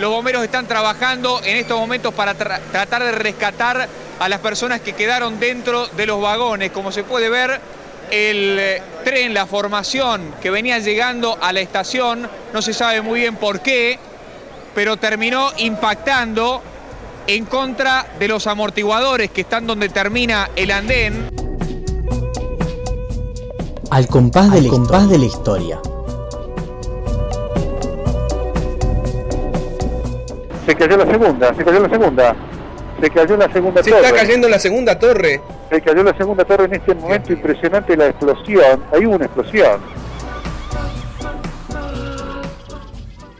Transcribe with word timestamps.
Los 0.00 0.10
bomberos 0.10 0.42
están 0.42 0.66
trabajando 0.66 1.42
en 1.44 1.58
estos 1.58 1.78
momentos 1.78 2.14
para 2.14 2.32
tratar 2.32 3.04
de 3.04 3.12
rescatar 3.12 3.86
a 4.18 4.28
las 4.30 4.40
personas 4.40 4.80
que 4.80 4.94
quedaron 4.94 5.38
dentro 5.38 5.88
de 5.88 6.06
los 6.06 6.22
vagones. 6.22 6.70
Como 6.70 6.90
se 6.90 7.04
puede 7.04 7.28
ver, 7.28 7.60
el 8.10 8.56
eh, 8.58 8.82
tren, 9.04 9.34
la 9.34 9.44
formación 9.44 10.36
que 10.40 10.48
venía 10.48 10.78
llegando 10.78 11.36
a 11.38 11.52
la 11.52 11.60
estación, 11.60 12.26
no 12.54 12.62
se 12.62 12.72
sabe 12.72 13.02
muy 13.02 13.20
bien 13.20 13.36
por 13.36 13.60
qué, 13.60 13.98
pero 14.74 14.96
terminó 14.96 15.50
impactando 15.58 16.62
en 17.26 17.44
contra 17.44 18.06
de 18.18 18.26
los 18.26 18.46
amortiguadores 18.46 19.30
que 19.30 19.42
están 19.42 19.66
donde 19.66 19.90
termina 19.90 20.48
el 20.56 20.70
andén. 20.70 21.28
Al 23.90 24.06
compás, 24.06 24.50
de, 24.50 24.66
compás 24.66 25.10
de 25.10 25.18
la 25.18 25.26
historia. 25.26 25.78
Se 30.70 30.76
cayó 30.76 30.96
la 30.98 31.06
segunda, 31.10 31.52
se 31.52 31.64
cayó 31.64 31.80
la 31.80 31.88
segunda. 31.88 32.36
Se 33.00 33.10
cayó 33.10 33.36
la 33.36 33.52
segunda 33.52 33.82
torre. 33.82 33.90
Se 33.90 34.06
está 34.06 34.14
cayendo 34.14 34.48
la 34.48 34.58
segunda 34.60 34.96
torre. 34.96 35.40
Se 35.68 35.80
cayó 35.80 36.04
la 36.04 36.16
segunda 36.16 36.44
torre 36.44 36.64
en 36.66 36.74
este 36.74 36.94
momento 36.94 37.32
impresionante 37.32 37.96
la 37.96 38.06
explosión. 38.06 38.84
Hay 38.92 39.04
una 39.04 39.24
explosión. 39.24 39.80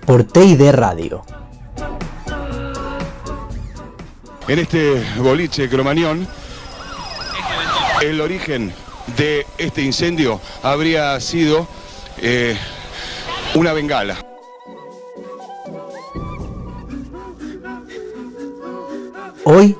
Por 0.05 0.25
TID 0.25 0.73
Radio. 0.73 1.23
En 4.49 4.59
este 4.59 5.01
boliche 5.19 5.69
cromañón, 5.69 6.27
el 8.03 8.21
origen 8.21 8.73
de 9.17 9.47
este 9.57 9.83
incendio 9.83 10.41
habría 10.65 11.21
sido 11.21 11.69
eh, 12.21 12.57
una 13.55 13.73
bengala. 13.73 14.30
Hoy, 19.45 19.75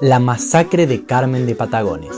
la 0.00 0.18
masacre 0.18 0.88
de 0.88 1.04
Carmen 1.04 1.46
de 1.46 1.54
Patagones. 1.54 2.10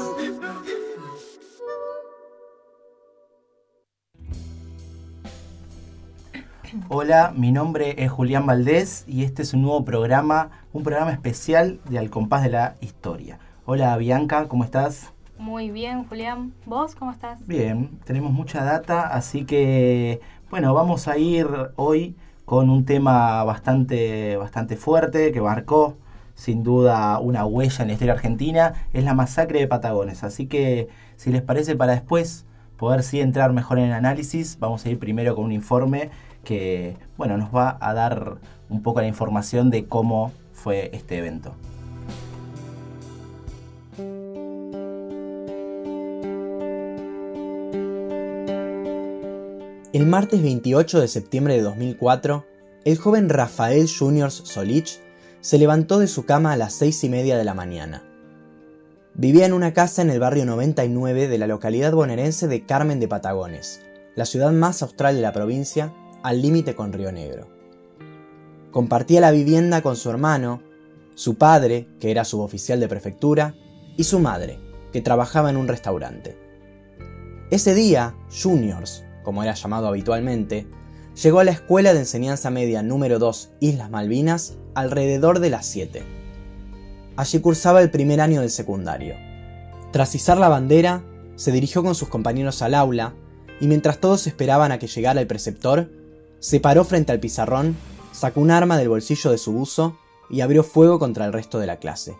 Hola, 6.88 7.34
mi 7.36 7.52
nombre 7.52 8.02
es 8.02 8.10
Julián 8.10 8.46
Valdés 8.46 9.04
y 9.06 9.24
este 9.24 9.42
es 9.42 9.52
un 9.52 9.62
nuevo 9.62 9.84
programa, 9.84 10.50
un 10.72 10.82
programa 10.82 11.12
especial 11.12 11.78
de 11.90 11.98
Al 11.98 12.08
Compás 12.08 12.42
de 12.42 12.48
la 12.48 12.76
Historia. 12.80 13.38
Hola 13.66 13.94
Bianca, 13.98 14.48
¿cómo 14.48 14.64
estás? 14.64 15.12
Muy 15.36 15.70
bien, 15.70 16.04
Julián. 16.04 16.54
¿Vos 16.64 16.94
cómo 16.94 17.10
estás? 17.10 17.46
Bien, 17.46 17.98
tenemos 18.04 18.32
mucha 18.32 18.64
data, 18.64 19.08
así 19.08 19.44
que 19.44 20.20
bueno, 20.48 20.72
vamos 20.72 21.06
a 21.06 21.18
ir 21.18 21.46
hoy 21.76 22.16
con 22.46 22.70
un 22.70 22.86
tema 22.86 23.44
bastante, 23.44 24.38
bastante 24.38 24.76
fuerte 24.76 25.32
que 25.32 25.40
marcó 25.42 25.96
sin 26.34 26.62
duda 26.62 27.18
una 27.18 27.44
huella 27.46 27.82
en 27.82 27.88
la 27.88 27.92
historia 27.94 28.14
argentina, 28.14 28.74
es 28.92 29.04
la 29.04 29.14
masacre 29.14 29.60
de 29.60 29.68
Patagones. 29.68 30.24
Así 30.24 30.46
que 30.46 30.88
si 31.16 31.30
les 31.30 31.42
parece 31.42 31.76
para 31.76 31.92
después 31.92 32.46
poder 32.76 33.02
sí 33.02 33.20
entrar 33.20 33.52
mejor 33.52 33.78
en 33.78 33.86
el 33.86 33.92
análisis, 33.92 34.58
vamos 34.58 34.84
a 34.84 34.90
ir 34.90 34.98
primero 34.98 35.34
con 35.36 35.44
un 35.44 35.52
informe 35.52 36.10
que 36.44 36.96
bueno, 37.16 37.36
nos 37.36 37.54
va 37.54 37.78
a 37.80 37.94
dar 37.94 38.38
un 38.68 38.82
poco 38.82 39.00
la 39.00 39.06
información 39.06 39.70
de 39.70 39.86
cómo 39.86 40.32
fue 40.52 40.90
este 40.92 41.18
evento. 41.18 41.54
El 49.92 50.06
martes 50.06 50.42
28 50.42 51.00
de 51.00 51.08
septiembre 51.08 51.54
de 51.54 51.60
2004, 51.60 52.46
el 52.86 52.96
joven 52.96 53.28
Rafael 53.28 53.86
Juniors 53.86 54.32
Solich 54.32 55.01
se 55.42 55.58
levantó 55.58 55.98
de 55.98 56.06
su 56.06 56.24
cama 56.24 56.52
a 56.52 56.56
las 56.56 56.72
seis 56.72 57.02
y 57.02 57.08
media 57.08 57.36
de 57.36 57.44
la 57.44 57.52
mañana. 57.52 58.04
Vivía 59.14 59.44
en 59.44 59.52
una 59.52 59.74
casa 59.74 60.00
en 60.00 60.08
el 60.08 60.20
barrio 60.20 60.46
99 60.46 61.26
de 61.26 61.36
la 61.36 61.48
localidad 61.48 61.92
bonaerense 61.92 62.46
de 62.46 62.64
Carmen 62.64 63.00
de 63.00 63.08
Patagones, 63.08 63.82
la 64.14 64.24
ciudad 64.24 64.52
más 64.52 64.82
austral 64.82 65.16
de 65.16 65.20
la 65.20 65.32
provincia, 65.32 65.92
al 66.22 66.40
límite 66.40 66.76
con 66.76 66.92
Río 66.92 67.10
Negro. 67.10 67.48
Compartía 68.70 69.20
la 69.20 69.32
vivienda 69.32 69.82
con 69.82 69.96
su 69.96 70.10
hermano, 70.10 70.62
su 71.16 71.34
padre, 71.34 71.88
que 71.98 72.12
era 72.12 72.24
suboficial 72.24 72.78
de 72.78 72.88
prefectura, 72.88 73.56
y 73.96 74.04
su 74.04 74.20
madre, 74.20 74.60
que 74.92 75.02
trabajaba 75.02 75.50
en 75.50 75.56
un 75.56 75.66
restaurante. 75.66 76.38
Ese 77.50 77.74
día, 77.74 78.14
Juniors, 78.30 79.04
como 79.24 79.42
era 79.42 79.54
llamado 79.54 79.88
habitualmente, 79.88 80.68
llegó 81.20 81.40
a 81.40 81.44
la 81.44 81.50
Escuela 81.50 81.92
de 81.92 82.00
Enseñanza 82.00 82.50
Media 82.50 82.82
número 82.82 83.18
2 83.18 83.50
Islas 83.60 83.90
Malvinas 83.90 84.54
alrededor 84.74 85.40
de 85.40 85.50
las 85.50 85.66
7. 85.66 86.02
Allí 87.16 87.40
cursaba 87.40 87.82
el 87.82 87.90
primer 87.90 88.20
año 88.20 88.40
del 88.40 88.50
secundario. 88.50 89.14
Tras 89.92 90.14
izar 90.14 90.38
la 90.38 90.48
bandera, 90.48 91.04
se 91.36 91.52
dirigió 91.52 91.82
con 91.82 91.94
sus 91.94 92.08
compañeros 92.08 92.62
al 92.62 92.74
aula 92.74 93.14
y 93.60 93.66
mientras 93.66 93.98
todos 93.98 94.26
esperaban 94.26 94.72
a 94.72 94.78
que 94.78 94.86
llegara 94.86 95.20
el 95.20 95.26
preceptor, 95.26 95.90
se 96.40 96.60
paró 96.60 96.84
frente 96.84 97.12
al 97.12 97.20
pizarrón, 97.20 97.76
sacó 98.12 98.40
un 98.40 98.50
arma 98.50 98.78
del 98.78 98.88
bolsillo 98.88 99.30
de 99.30 99.38
su 99.38 99.52
buzo 99.52 99.98
y 100.30 100.40
abrió 100.40 100.64
fuego 100.64 100.98
contra 100.98 101.26
el 101.26 101.32
resto 101.32 101.58
de 101.58 101.66
la 101.66 101.76
clase. 101.76 102.16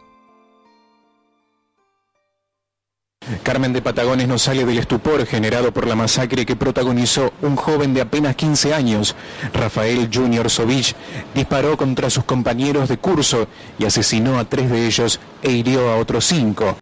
Carmen 3.43 3.73
de 3.73 3.83
Patagones 3.83 4.27
no 4.27 4.39
sale 4.39 4.65
del 4.65 4.79
estupor 4.79 5.25
generado 5.27 5.73
por 5.73 5.87
la 5.87 5.95
masacre 5.95 6.45
que 6.45 6.57
protagonizó 6.57 7.33
un 7.41 7.57
joven 7.57 7.95
de 7.95 8.01
apenas 8.01 8.37
15 8.37 8.75
años. 8.75 9.15
Rafael 9.53 10.11
Junior 10.13 10.51
Sovich 10.51 10.95
disparó 11.35 11.77
contra 11.77 12.11
sus 12.11 12.25
compañeros 12.25 12.89
de 12.89 12.99
curso 12.99 13.47
y 13.79 13.85
asesinó 13.85 14.39
a 14.39 14.45
tres 14.45 14.71
de 14.71 14.87
ellos 14.87 15.21
e 15.43 15.53
hirió 15.53 15.91
a 15.91 15.97
otros 15.97 16.25
cinco. 16.25 16.77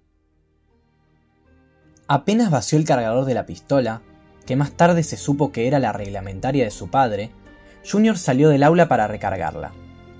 Apenas 2.09 2.51
vació 2.51 2.79
el 2.79 2.85
cargador 2.85 3.25
de 3.25 3.35
la 3.35 3.47
pistola, 3.47 4.01
que 4.47 4.57
más 4.57 4.73
tarde 4.73 5.03
se 5.03 5.17
supo 5.17 5.53
que 5.53 5.69
era 5.69 5.79
la 5.79 5.93
reglamentaria 5.93 6.65
de 6.65 6.71
su 6.71 6.89
padre, 6.89 7.31
Junior 7.89 8.19
salió 8.19 8.49
del 8.49 8.63
aula 8.63 8.89
para 8.89 9.07
recargarla. 9.07 9.73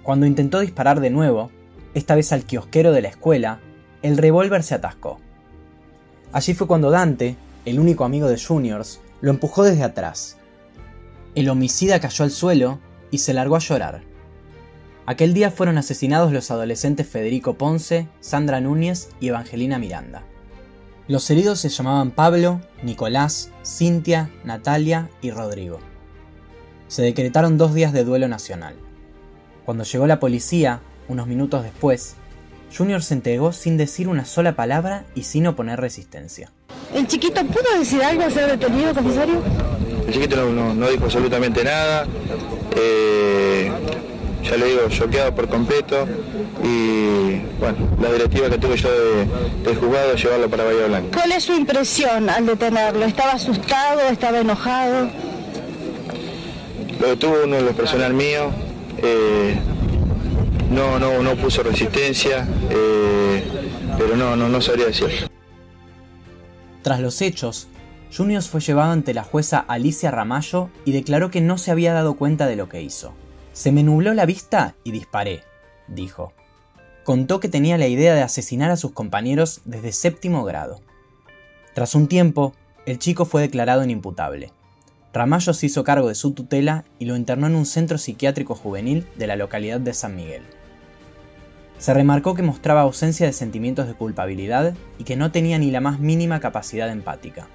Cuando 0.03 0.27
intentó 0.27 0.61
disparar 0.61 1.01
de 1.01 1.11
nuevo, 1.11 1.51
esta 1.95 2.15
vez 2.15 2.33
al 2.33 2.45
kiosquero 2.45 2.93
de 2.93 3.03
la 3.03 3.09
escuela, 3.09 3.61
el 4.03 4.17
revólver 4.17 4.63
se 4.63 4.75
atascó. 4.77 5.19
Allí 6.33 6.55
fue 6.55 6.67
cuando 6.67 6.91
Dante, 6.91 7.37
el 7.65 7.81
único 7.81 8.05
amigo 8.05 8.29
de 8.29 8.41
Juniors, 8.41 9.01
lo 9.21 9.31
empujó 9.31 9.65
desde 9.65 9.83
atrás. 9.83 10.37
El 11.35 11.49
homicida 11.49 12.01
cayó 12.01 12.25
al 12.25 12.31
suelo 12.31 12.79
y 13.11 13.19
se 13.19 13.35
largó 13.35 13.57
a 13.57 13.61
llorar. 13.61 14.03
Aquel 15.07 15.35
día 15.35 15.51
fueron 15.51 15.77
asesinados 15.77 16.33
los 16.33 16.51
adolescentes 16.51 17.09
Federico 17.09 17.55
Ponce, 17.55 18.09
Sandra 18.21 18.61
Núñez 18.61 19.09
y 19.21 19.29
Evangelina 19.29 19.79
Miranda. 19.79 20.23
Los 21.09 21.29
heridos 21.31 21.59
se 21.59 21.69
llamaban 21.69 22.13
Pablo, 22.13 22.61
Nicolás, 22.85 23.51
Cintia, 23.65 24.31
Natalia 24.45 25.11
y 25.21 25.33
Rodrigo. 25.33 25.81
Se 26.87 27.03
decretaron 27.03 27.59
dos 27.59 27.75
días 27.75 27.93
de 27.93 28.05
duelo 28.05 28.29
nacional. 28.29 28.77
Cuando 29.65 29.83
llegó 29.83 30.07
la 30.07 30.21
policía, 30.21 30.81
unos 31.09 31.27
minutos 31.27 31.65
después, 31.65 32.15
Junior 32.77 33.03
se 33.03 33.15
entregó 33.15 33.53
sin 33.53 33.77
decir 33.77 34.09
una 34.09 34.25
sola 34.25 34.55
palabra 34.55 35.05
y 35.15 35.25
sin 35.25 35.47
oponer 35.47 35.81
resistencia. 35.81 36.53
¿El 36.95 37.07
chiquito 37.07 37.45
pudo 37.47 37.79
decir 37.79 38.03
algo 38.03 38.25
a 38.25 38.31
ser 38.31 38.59
detenido, 38.59 38.95
comisario? 38.95 39.43
El 40.07 40.13
chiquito 40.13 40.51
no, 40.51 40.89
dijo 40.89 41.05
absolutamente 41.05 41.63
nada. 41.63 42.07
Eh, 42.77 43.71
ya 44.43 44.57
le 44.57 44.67
digo, 44.67 44.89
choqueado 44.89 45.35
por 45.35 45.49
completo. 45.49 46.07
Y 46.65 47.41
bueno, 47.59 47.77
la 48.01 48.13
directiva 48.13 48.51
que 48.51 48.59
tuve 48.59 48.77
yo 48.77 48.89
de, 48.91 49.75
jugado 49.77 50.15
es 50.15 50.23
llevarlo 50.23 50.51
para 50.51 50.65
Bahía 50.65 50.87
Blanca. 50.87 51.19
¿Cuál 51.19 51.33
es 51.33 51.45
su 51.45 51.53
impresión 51.53 52.29
al 52.29 52.47
detenerlo? 52.47 53.05
¿Estaba 53.05 53.33
asustado? 53.33 54.01
¿Estaba 54.11 54.41
enojado? 54.41 55.11
Lo 57.01 57.07
detuvo 57.09 57.37
uno 57.45 57.57
de 57.57 57.63
los 57.63 57.75
personal 57.75 58.13
mío. 58.13 58.51
Eh, 58.99 59.57
no, 60.71 60.99
no, 60.99 61.23
no 61.23 61.37
puso 61.37 61.63
resistencia, 61.63 62.47
eh, 62.71 63.43
pero 63.99 64.17
no, 64.17 64.37
no, 64.37 64.49
no 64.49 64.61
sabría 64.61 64.87
decir. 64.87 65.29
Tras 66.83 67.01
los 67.01 67.21
hechos, 67.21 67.69
Juniors 68.17 68.49
fue 68.49 68.61
llevado 68.61 68.93
ante 68.93 69.13
la 69.13 69.25
jueza 69.25 69.59
Alicia 69.59 70.11
Ramallo 70.11 70.71
y 70.85 70.93
declaró 70.93 71.31
que 71.31 71.41
no 71.41 71.59
se 71.59 71.71
había 71.71 71.93
dado 71.93 72.15
cuenta 72.15 72.47
de 72.47 72.57
lo 72.57 72.69
que 72.69 72.83
hizo. 72.83 73.13
Se 73.53 73.73
me 73.73 73.83
nubló 73.83 74.15
la 74.15 74.27
vista 74.27 74.75
y 74.85 74.93
disparé, 74.93 75.43
dijo. 75.89 76.33
Contó 77.05 77.41
que 77.41 77.49
tenía 77.49 77.77
la 77.79 77.89
idea 77.89 78.15
de 78.15 78.23
asesinar 78.23 78.71
a 78.71 78.77
sus 78.77 78.93
compañeros 78.93 79.63
desde 79.65 79.93
séptimo 79.93 80.45
grado. 80.45 80.81
Tras 81.75 81.95
un 81.95 82.09
tiempo, 82.09 82.55
el 82.87 82.99
chico 82.99 83.25
fue 83.25 83.43
declarado 83.43 83.85
inimputable. 83.85 84.53
Ramallo 85.13 85.53
se 85.53 85.67
hizo 85.67 85.83
cargo 85.83 86.09
de 86.09 86.15
su 86.15 86.33
tutela 86.33 86.85
y 86.99 87.07
lo 87.07 87.17
internó 87.17 87.49
en 87.49 87.57
un 87.57 87.67
centro 87.67 87.99
psiquiátrico 87.99 88.55
juvenil 88.55 89.07
de 89.17 89.27
la 89.27 89.37
localidad 89.37 89.81
de 89.81 89.93
San 89.93 90.15
Miguel. 90.15 90.43
Se 91.81 91.95
remarcó 91.95 92.35
que 92.35 92.43
mostraba 92.43 92.83
ausencia 92.83 93.25
de 93.25 93.33
sentimientos 93.33 93.87
de 93.87 93.95
culpabilidad 93.95 94.75
y 94.99 95.05
que 95.05 95.17
no 95.17 95.33
tenía 95.33 95.59
ni 95.59 95.71
la 95.71 95.81
más 95.81 95.99
mínima 95.99 96.39
capacidad 96.39 96.91
empática. 96.91 97.47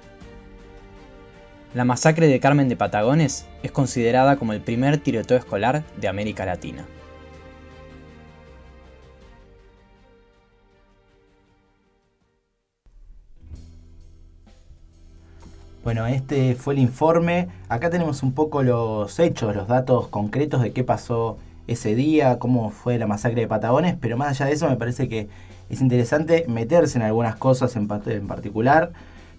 La 1.74 1.84
masacre 1.84 2.26
de 2.26 2.40
Carmen 2.40 2.68
de 2.68 2.74
Patagones 2.74 3.46
es 3.62 3.70
considerada 3.70 4.36
como 4.36 4.52
el 4.52 4.60
primer 4.60 4.98
tiroteo 4.98 5.38
escolar 5.38 5.84
de 5.96 6.08
América 6.08 6.44
Latina. 6.44 6.84
Bueno, 15.84 16.04
este 16.08 16.56
fue 16.56 16.74
el 16.74 16.80
informe. 16.80 17.46
Acá 17.68 17.90
tenemos 17.90 18.24
un 18.24 18.32
poco 18.32 18.64
los 18.64 19.20
hechos, 19.20 19.54
los 19.54 19.68
datos 19.68 20.08
concretos 20.08 20.62
de 20.62 20.72
qué 20.72 20.82
pasó 20.82 21.38
ese 21.66 21.94
día, 21.94 22.38
cómo 22.38 22.70
fue 22.70 22.98
la 22.98 23.06
masacre 23.06 23.42
de 23.42 23.48
Patagones, 23.48 23.96
pero 24.00 24.16
más 24.16 24.28
allá 24.28 24.46
de 24.46 24.52
eso 24.52 24.68
me 24.68 24.76
parece 24.76 25.08
que 25.08 25.28
es 25.68 25.80
interesante 25.80 26.44
meterse 26.48 26.98
en 26.98 27.02
algunas 27.02 27.36
cosas 27.36 27.74
en, 27.76 27.88
particular. 27.88 28.92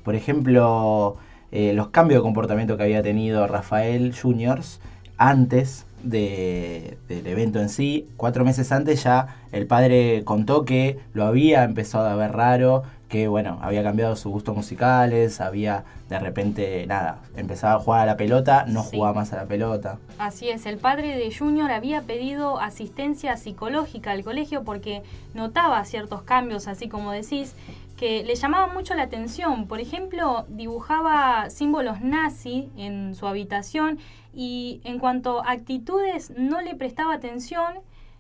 Por 0.03 0.15
ejemplo, 0.15 1.17
eh, 1.51 1.73
los 1.73 1.89
cambios 1.89 2.19
de 2.19 2.23
comportamiento 2.23 2.77
que 2.77 2.83
había 2.83 3.01
tenido 3.01 3.47
Rafael 3.47 4.13
Juniors 4.13 4.79
antes 5.17 5.85
del 6.03 6.97
evento 7.09 7.59
en 7.59 7.69
sí. 7.69 8.07
Cuatro 8.17 8.45
meses 8.45 8.71
antes 8.71 9.03
ya 9.03 9.37
el 9.51 9.67
padre 9.67 10.23
contó 10.25 10.65
que 10.65 10.99
lo 11.13 11.25
había 11.25 11.63
empezado 11.63 12.07
a 12.07 12.15
ver 12.15 12.33
raro, 12.33 12.83
que 13.07 13.27
bueno, 13.27 13.59
había 13.61 13.83
cambiado 13.83 14.15
sus 14.15 14.31
gustos 14.31 14.55
musicales, 14.55 15.39
había 15.39 15.85
de 16.09 16.19
repente, 16.19 16.85
nada, 16.87 17.19
empezaba 17.35 17.75
a 17.75 17.79
jugar 17.79 18.01
a 18.01 18.05
la 18.05 18.17
pelota, 18.17 18.65
no 18.67 18.81
jugaba 18.81 19.13
más 19.13 19.33
a 19.33 19.37
la 19.37 19.45
pelota. 19.45 19.99
Así 20.17 20.49
es, 20.49 20.65
el 20.65 20.77
padre 20.77 21.17
de 21.17 21.35
Junior 21.35 21.69
había 21.71 22.01
pedido 22.03 22.59
asistencia 22.59 23.35
psicológica 23.35 24.11
al 24.11 24.23
colegio 24.23 24.63
porque 24.63 25.03
notaba 25.33 25.83
ciertos 25.83 26.21
cambios, 26.21 26.67
así 26.67 26.87
como 26.87 27.11
decís, 27.11 27.55
que 27.97 28.23
le 28.23 28.35
llamaban 28.35 28.73
mucho 28.73 28.93
la 28.93 29.03
atención. 29.03 29.67
Por 29.67 29.81
ejemplo, 29.81 30.45
dibujaba 30.47 31.49
símbolos 31.49 31.99
nazi 32.01 32.69
en 32.77 33.15
su 33.15 33.27
habitación 33.27 33.99
y 34.33 34.81
en 34.83 34.99
cuanto 34.99 35.43
a 35.43 35.51
actitudes 35.51 36.31
no 36.37 36.61
le 36.61 36.75
prestaba 36.75 37.15
atención 37.15 37.79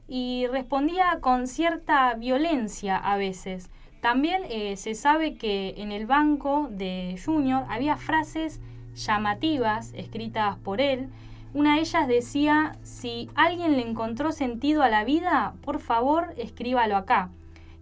y 0.09 0.47
respondía 0.47 1.19
con 1.21 1.47
cierta 1.47 2.15
violencia 2.15 2.97
a 2.97 3.17
veces. 3.17 3.69
También 4.01 4.43
eh, 4.49 4.77
se 4.77 4.93
sabe 4.93 5.35
que 5.35 5.73
en 5.77 5.91
el 5.91 6.05
banco 6.05 6.67
de 6.69 7.19
Junior 7.23 7.65
había 7.69 7.97
frases 7.97 8.59
llamativas 8.95 9.93
escritas 9.95 10.57
por 10.57 10.81
él. 10.81 11.09
Una 11.53 11.75
de 11.75 11.81
ellas 11.81 12.07
decía, 12.07 12.77
si 12.83 13.29
alguien 13.35 13.77
le 13.77 13.87
encontró 13.87 14.31
sentido 14.31 14.83
a 14.83 14.89
la 14.89 15.03
vida, 15.03 15.55
por 15.61 15.79
favor 15.79 16.33
escríbalo 16.37 16.95
acá. 16.95 17.29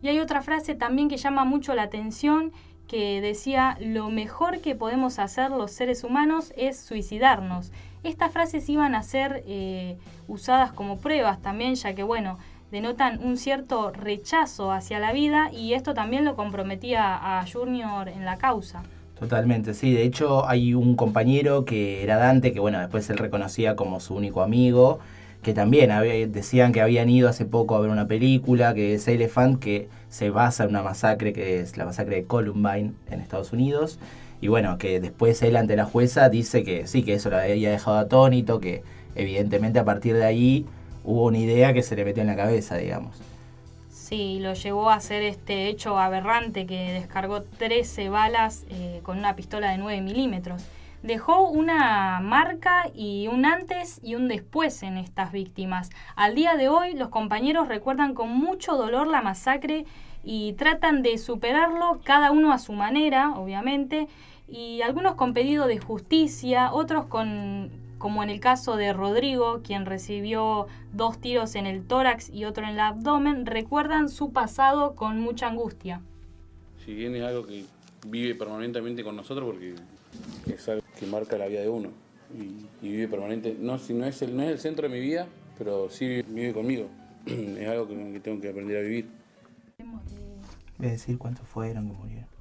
Y 0.02 0.08
hay 0.08 0.20
otra 0.20 0.42
frase 0.42 0.76
también 0.76 1.10
que 1.10 1.18
llama 1.18 1.46
mucho 1.46 1.74
la 1.74 1.84
atención 1.84 2.52
que 2.88 3.20
decía, 3.20 3.78
lo 3.82 4.10
mejor 4.10 4.62
que 4.62 4.76
podemos 4.76 5.20
hacer 5.20 5.50
los 5.52 5.72
seres 5.72 6.04
humanos 6.04 6.54
es 6.56 6.80
suicidarnos. 6.80 7.72
Estas 8.04 8.32
frases 8.32 8.70
iban 8.70 8.94
a 8.94 9.02
ser 9.02 9.44
eh, 9.48 9.98
usadas 10.28 10.72
como 10.72 11.00
pruebas 11.00 11.42
también, 11.42 11.74
ya 11.74 11.96
que 11.96 12.04
bueno, 12.04 12.38
denotan 12.72 13.24
un 13.24 13.38
cierto 13.38 13.92
rechazo 13.92 14.72
hacia 14.72 15.00
la 15.00 15.14
vida 15.14 15.50
y 15.52 15.74
esto 15.74 15.94
también 15.94 16.26
lo 16.26 16.36
comprometía 16.36 17.40
a 17.40 17.46
Junior 17.48 18.10
en 18.10 18.26
la 18.26 18.38
causa. 18.38 18.84
Totalmente, 19.20 19.74
sí. 19.74 19.94
De 19.94 20.04
hecho, 20.04 20.48
hay 20.48 20.74
un 20.74 20.96
compañero 20.96 21.64
que 21.64 22.04
era 22.04 22.18
Dante, 22.18 22.52
que 22.52 22.60
bueno, 22.60 22.80
después 22.80 23.10
él 23.10 23.18
reconocía 23.18 23.76
como 23.76 24.00
su 24.00 24.14
único 24.14 24.42
amigo, 24.42 25.00
que 25.42 25.54
también 25.54 25.92
decían 26.32 26.74
que 26.74 26.82
habían 26.82 27.08
ido 27.08 27.30
hace 27.30 27.46
poco 27.46 27.76
a 27.76 27.80
ver 27.80 27.92
una 27.92 28.08
película 28.08 28.74
que 28.74 28.96
es 28.96 29.08
Elephant, 29.08 29.60
que 29.60 29.88
se 30.10 30.32
basa 30.32 30.64
en 30.64 30.72
una 30.72 30.82
masacre 30.82 31.34
que 31.34 31.60
es 31.60 31.78
la 31.78 31.86
masacre 31.86 32.16
de 32.16 32.26
Columbine 32.26 32.94
en 33.10 33.22
Estados 33.22 33.54
Unidos. 33.54 34.00
Y 34.42 34.48
bueno, 34.48 34.78
que 34.78 35.00
después 35.00 35.42
él 35.44 35.56
ante 35.56 35.76
la 35.76 35.86
jueza 35.86 36.30
dice 36.30 36.64
que 36.64 36.88
sí, 36.88 37.04
que 37.04 37.14
eso 37.14 37.30
lo 37.30 37.38
había 37.38 37.70
dejado 37.70 37.98
atónito, 37.98 38.60
que 38.60 38.84
evidentemente 39.16 39.80
a 39.80 39.86
partir 39.86 40.16
de 40.16 40.26
ahí 40.26 40.66
hubo 41.06 41.26
una 41.26 41.38
idea 41.38 41.74
que 41.74 41.84
se 41.84 41.96
le 41.96 42.04
metió 42.04 42.22
en 42.22 42.28
la 42.28 42.36
cabeza, 42.36 42.76
digamos. 42.78 43.16
Sí, 43.90 44.40
lo 44.40 44.54
llevó 44.54 44.90
a 44.90 44.96
hacer 44.96 45.24
este 45.24 45.68
hecho 45.68 45.98
aberrante 45.98 46.68
que 46.68 46.92
descargó 46.92 47.42
13 47.42 48.10
balas 48.10 48.66
eh, 48.70 49.00
con 49.04 49.18
una 49.18 49.36
pistola 49.36 49.72
de 49.72 49.78
9 49.78 50.02
milímetros. 50.02 50.64
Dejó 51.02 51.50
una 51.50 52.20
marca 52.20 52.90
y 52.94 53.28
un 53.28 53.46
antes 53.46 54.00
y 54.04 54.16
un 54.16 54.28
después 54.28 54.84
en 54.84 54.98
estas 54.98 55.32
víctimas. 55.32 55.90
Al 56.16 56.36
día 56.36 56.56
de 56.56 56.68
hoy 56.68 56.94
los 56.94 57.10
compañeros 57.10 57.68
recuerdan 57.68 58.14
con 58.14 58.30
mucho 58.30 58.76
dolor 58.76 59.08
la 59.08 59.22
masacre 59.22 59.86
y 60.24 60.54
tratan 60.54 61.02
de 61.04 61.18
superarlo 61.18 62.00
cada 62.04 62.32
uno 62.32 62.52
a 62.52 62.60
su 62.60 62.74
manera, 62.74 63.32
obviamente, 63.36 64.08
y 64.48 64.82
algunos 64.82 65.16
con 65.16 65.34
pedido 65.34 65.68
de 65.68 65.80
justicia, 65.80 66.74
otros 66.74 67.06
con 67.06 67.72
como 68.06 68.22
en 68.22 68.30
el 68.30 68.40
caso 68.40 68.78
de 68.78 68.94
Rodrigo, 68.94 69.62
quien 69.64 69.88
recibió 69.88 70.68
dos 70.94 71.20
tiros 71.20 71.56
en 71.56 71.66
el 71.66 71.84
tórax 71.88 72.30
y 72.30 72.46
otro 72.46 72.64
en 72.64 72.70
el 72.70 72.80
abdomen, 72.80 73.48
recuerdan 73.48 74.10
su 74.10 74.32
pasado 74.32 74.94
con 74.94 75.20
mucha 75.20 75.48
angustia. 75.48 76.02
Si 76.86 76.94
bien 76.94 77.16
es 77.16 77.24
algo 77.24 77.48
que 77.48 77.66
vive 78.06 78.36
permanentemente 78.36 79.04
con 79.04 79.16
nosotros 79.16 79.50
porque 79.50 79.74
es 80.54 80.70
algo 80.70 80.84
que 81.00 81.08
marca 81.08 81.36
la 81.40 81.48
vida 81.48 81.62
de 81.62 81.70
uno 81.70 81.90
y, 82.80 82.88
vive 82.88 83.08
permanente, 83.08 83.58
no, 83.60 83.80
si 83.80 83.96
no, 83.96 84.06
es 84.06 84.22
el, 84.22 84.38
no 84.38 84.44
es 84.44 84.50
el 84.52 84.60
centro 84.60 84.88
de 84.88 84.94
mi 84.94 85.00
vida, 85.00 85.26
pero 85.58 85.90
sí 85.90 86.22
vive 86.28 86.54
conmigo. 86.54 86.88
es 87.26 87.68
algo 87.68 87.88
que, 87.88 87.96
que 87.96 88.20
tengo 88.20 88.40
que 88.40 88.50
aprender 88.50 88.78
a 88.78 88.82
vivir. 88.82 89.10
Voy 90.78 90.90
a 90.90 90.92
decir 90.92 91.18
cuántos 91.18 91.48
fueron 91.48 91.88
que 91.88 91.98
murieron. 91.98 92.35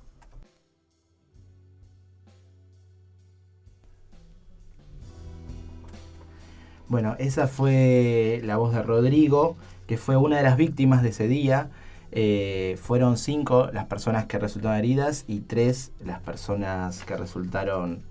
Bueno, 6.88 7.16
esa 7.18 7.46
fue 7.46 8.40
la 8.44 8.56
voz 8.58 8.74
de 8.74 8.82
Rodrigo, 8.82 9.56
que 9.86 9.96
fue 9.96 10.16
una 10.16 10.36
de 10.36 10.42
las 10.42 10.56
víctimas 10.56 11.02
de 11.02 11.10
ese 11.10 11.28
día. 11.28 11.70
Eh, 12.12 12.78
fueron 12.80 13.16
cinco 13.16 13.68
las 13.72 13.86
personas 13.86 14.26
que 14.26 14.38
resultaron 14.38 14.78
heridas 14.78 15.24
y 15.26 15.40
tres 15.40 15.92
las 16.04 16.20
personas 16.20 17.02
que 17.04 17.16
resultaron 17.16 18.02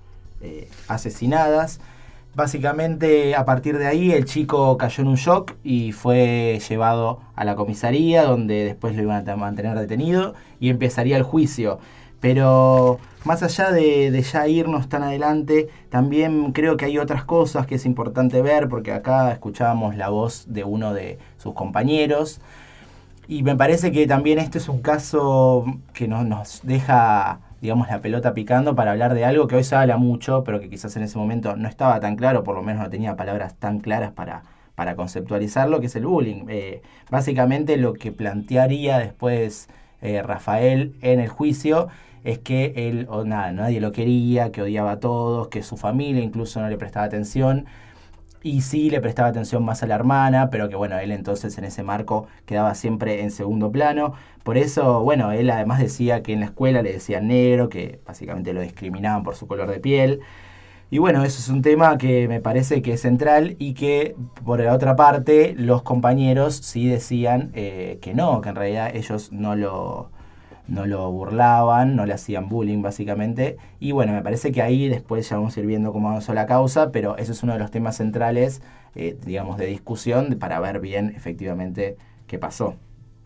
eh, 0.41 0.69
asesinadas. 0.87 1.79
Básicamente 2.35 3.35
a 3.35 3.45
partir 3.45 3.77
de 3.77 3.85
ahí 3.85 4.11
el 4.11 4.25
chico 4.25 4.75
cayó 4.75 5.03
en 5.03 5.07
un 5.09 5.15
shock 5.15 5.53
y 5.63 5.91
fue 5.91 6.59
llevado 6.67 7.19
a 7.35 7.45
la 7.45 7.55
comisaría 7.55 8.23
donde 8.23 8.65
después 8.65 8.95
lo 8.95 9.03
iban 9.03 9.29
a 9.29 9.35
mantener 9.35 9.77
detenido 9.77 10.33
y 10.59 10.69
empezaría 10.69 11.15
el 11.15 11.23
juicio. 11.23 11.77
Pero 12.23 12.99
más 13.25 13.43
allá 13.43 13.69
de, 13.71 14.21
ya 14.21 14.47
irnos 14.47 14.87
tan 14.87 15.03
adelante, 15.03 15.67
también 15.89 16.53
creo 16.53 16.77
que 16.77 16.85
hay 16.85 16.97
otras 16.97 17.25
cosas 17.25 17.67
que 17.67 17.75
es 17.75 17.85
importante 17.85 18.41
ver, 18.41 18.69
porque 18.69 18.93
acá 18.93 19.29
escuchábamos 19.33 19.97
la 19.97 20.07
voz 20.07 20.45
de 20.47 20.63
uno 20.63 20.93
de 20.93 21.19
sus 21.35 21.53
compañeros. 21.53 22.39
Y 23.27 23.43
me 23.43 23.57
parece 23.57 23.91
que 23.91 24.07
también 24.07 24.39
este 24.39 24.59
es 24.59 24.69
un 24.69 24.81
caso 24.81 25.65
que 25.93 26.07
nos 26.07 26.61
deja, 26.63 27.41
digamos, 27.59 27.89
la 27.89 27.99
pelota 27.99 28.33
picando 28.33 28.73
para 28.73 28.91
hablar 28.91 29.15
de 29.15 29.25
algo 29.25 29.47
que 29.47 29.57
hoy 29.57 29.65
se 29.65 29.75
habla 29.75 29.97
mucho, 29.97 30.45
pero 30.45 30.61
que 30.61 30.69
quizás 30.69 30.95
en 30.95 31.03
ese 31.03 31.17
momento 31.17 31.57
no 31.57 31.67
estaba 31.67 31.99
tan 31.99 32.15
claro, 32.15 32.45
por 32.45 32.55
lo 32.55 32.63
menos 32.63 32.83
no 32.83 32.89
tenía 32.89 33.17
palabras 33.17 33.55
tan 33.55 33.79
claras 33.79 34.13
para, 34.13 34.43
para 34.75 34.95
conceptualizarlo, 34.95 35.81
que 35.81 35.87
es 35.87 35.95
el 35.97 36.05
bullying. 36.05 36.45
Eh, 36.47 36.83
básicamente 37.11 37.75
lo 37.75 37.93
que 37.93 38.13
plantearía 38.13 38.97
después 38.97 39.67
eh, 40.03 40.21
Rafael 40.21 40.95
en 41.01 41.21
el 41.21 41.29
juicio 41.29 41.87
es 42.23 42.39
que 42.39 42.73
él, 42.75 43.07
o 43.09 43.23
nada, 43.25 43.51
nadie 43.51 43.81
lo 43.81 43.91
quería, 43.91 44.51
que 44.51 44.61
odiaba 44.61 44.93
a 44.93 44.99
todos, 44.99 45.49
que 45.49 45.63
su 45.63 45.77
familia 45.77 46.23
incluso 46.23 46.61
no 46.61 46.69
le 46.69 46.77
prestaba 46.77 47.05
atención. 47.05 47.65
Y 48.43 48.61
sí 48.61 48.89
le 48.89 48.99
prestaba 49.01 49.29
atención 49.29 49.63
más 49.63 49.83
a 49.83 49.87
la 49.87 49.95
hermana, 49.95 50.49
pero 50.49 50.67
que 50.69 50.75
bueno, 50.75 50.97
él 50.99 51.11
entonces 51.13 51.57
en 51.57 51.63
ese 51.63 51.81
marco 51.83 52.27
quedaba 52.45 52.75
siempre 52.75 53.21
en 53.21 53.31
segundo 53.31 53.71
plano. 53.71 54.13
Por 54.43 54.57
eso, 54.57 55.01
bueno, 55.01 55.31
él 55.31 55.49
además 55.49 55.79
decía 55.79 56.23
que 56.23 56.33
en 56.33 56.41
la 56.41 56.47
escuela 56.47 56.81
le 56.81 56.91
decían 56.93 57.27
negro, 57.27 57.69
que 57.69 58.01
básicamente 58.05 58.53
lo 58.53 58.61
discriminaban 58.61 59.23
por 59.23 59.35
su 59.35 59.47
color 59.47 59.69
de 59.71 59.79
piel. 59.79 60.21
Y 60.89 60.99
bueno, 60.99 61.23
eso 61.23 61.39
es 61.39 61.49
un 61.49 61.61
tema 61.61 61.97
que 61.97 62.27
me 62.27 62.39
parece 62.41 62.81
que 62.81 62.93
es 62.93 63.01
central 63.01 63.55
y 63.59 63.73
que 63.73 64.15
por 64.45 64.59
la 64.59 64.73
otra 64.73 64.95
parte 64.95 65.55
los 65.57 65.81
compañeros 65.81 66.55
sí 66.57 66.87
decían 66.87 67.51
eh, 67.55 67.97
que 68.01 68.13
no, 68.13 68.41
que 68.41 68.49
en 68.49 68.55
realidad 68.55 68.95
ellos 68.95 69.31
no 69.31 69.55
lo, 69.55 70.11
no 70.67 70.85
lo 70.85 71.11
burlaban, 71.11 71.95
no 71.95 72.05
le 72.05 72.13
hacían 72.13 72.49
bullying 72.49 72.81
básicamente. 72.81 73.57
Y 73.79 73.91
bueno, 73.91 74.13
me 74.13 74.21
parece 74.21 74.51
que 74.51 74.61
ahí 74.61 74.87
después 74.87 75.29
ya 75.29 75.37
vamos 75.37 75.55
a 75.55 75.59
ir 75.59 75.65
viendo 75.65 75.91
cómo 75.91 76.09
avanzó 76.09 76.33
la 76.33 76.45
causa, 76.45 76.91
pero 76.91 77.17
eso 77.17 77.31
es 77.31 77.43
uno 77.43 77.53
de 77.53 77.59
los 77.59 77.71
temas 77.71 77.97
centrales, 77.97 78.61
eh, 78.95 79.17
digamos, 79.25 79.57
de 79.57 79.65
discusión 79.67 80.37
para 80.39 80.59
ver 80.59 80.79
bien 80.79 81.13
efectivamente 81.15 81.97
qué 82.27 82.39
pasó. 82.39 82.75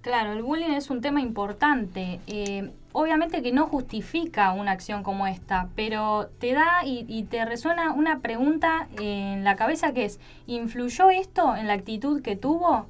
Claro, 0.01 0.32
el 0.32 0.41
bullying 0.41 0.72
es 0.72 0.89
un 0.89 1.01
tema 1.01 1.22
importante. 1.22 2.20
Eh, 2.27 2.72
obviamente 2.94 3.41
que 3.41 3.51
no 3.51 3.67
justifica 3.67 4.53
una 4.53 4.72
acción 4.72 5.03
como 5.03 5.27
esta, 5.27 5.67
pero 5.75 6.29
te 6.39 6.53
da 6.53 6.86
y, 6.86 7.06
y, 7.08 7.24
te 7.24 7.44
resuena 7.46 7.91
una 7.91 8.20
pregunta 8.20 8.88
en 9.00 9.44
la 9.44 9.56
cabeza 9.56 9.94
que 9.94 10.06
es, 10.06 10.20
¿influyó 10.46 11.10
esto 11.10 11.56
en 11.56 11.67
la 11.67 11.74
actitud 11.74 12.22
que 12.22 12.36
tuvo? 12.36 12.88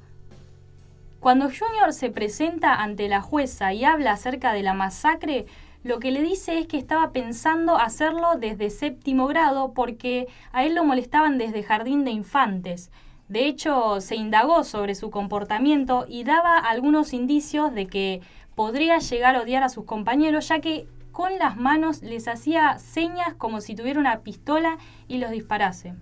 Cuando 1.20 1.46
Junior 1.46 1.92
se 1.92 2.10
presenta 2.10 2.74
ante 2.74 3.08
la 3.08 3.20
jueza 3.20 3.72
y 3.72 3.84
habla 3.84 4.12
acerca 4.12 4.52
de 4.52 4.62
la 4.62 4.72
masacre, 4.72 5.46
lo 5.82 5.98
que 5.98 6.12
le 6.12 6.22
dice 6.22 6.58
es 6.58 6.66
que 6.68 6.78
estaba 6.78 7.10
pensando 7.10 7.76
hacerlo 7.76 8.36
desde 8.38 8.70
séptimo 8.70 9.26
grado 9.26 9.72
porque 9.74 10.28
a 10.52 10.64
él 10.64 10.74
lo 10.74 10.84
molestaban 10.84 11.36
desde 11.36 11.64
jardín 11.64 12.04
de 12.04 12.12
infantes. 12.12 12.90
De 13.28 13.46
hecho, 13.46 14.00
se 14.00 14.14
indagó 14.14 14.62
sobre 14.62 14.94
su 14.94 15.10
comportamiento 15.10 16.06
y 16.08 16.22
daba 16.22 16.56
algunos 16.56 17.12
indicios 17.12 17.74
de 17.74 17.86
que 17.86 18.20
podría 18.54 18.98
llegar 18.98 19.34
a 19.34 19.42
odiar 19.42 19.62
a 19.64 19.68
sus 19.68 19.84
compañeros, 19.84 20.48
ya 20.48 20.60
que 20.60 20.86
con 21.10 21.36
las 21.38 21.56
manos 21.56 22.00
les 22.02 22.28
hacía 22.28 22.78
señas 22.78 23.34
como 23.34 23.60
si 23.60 23.74
tuviera 23.74 23.98
una 23.98 24.20
pistola 24.20 24.78
y 25.08 25.18
los 25.18 25.32
disparase. 25.32 25.94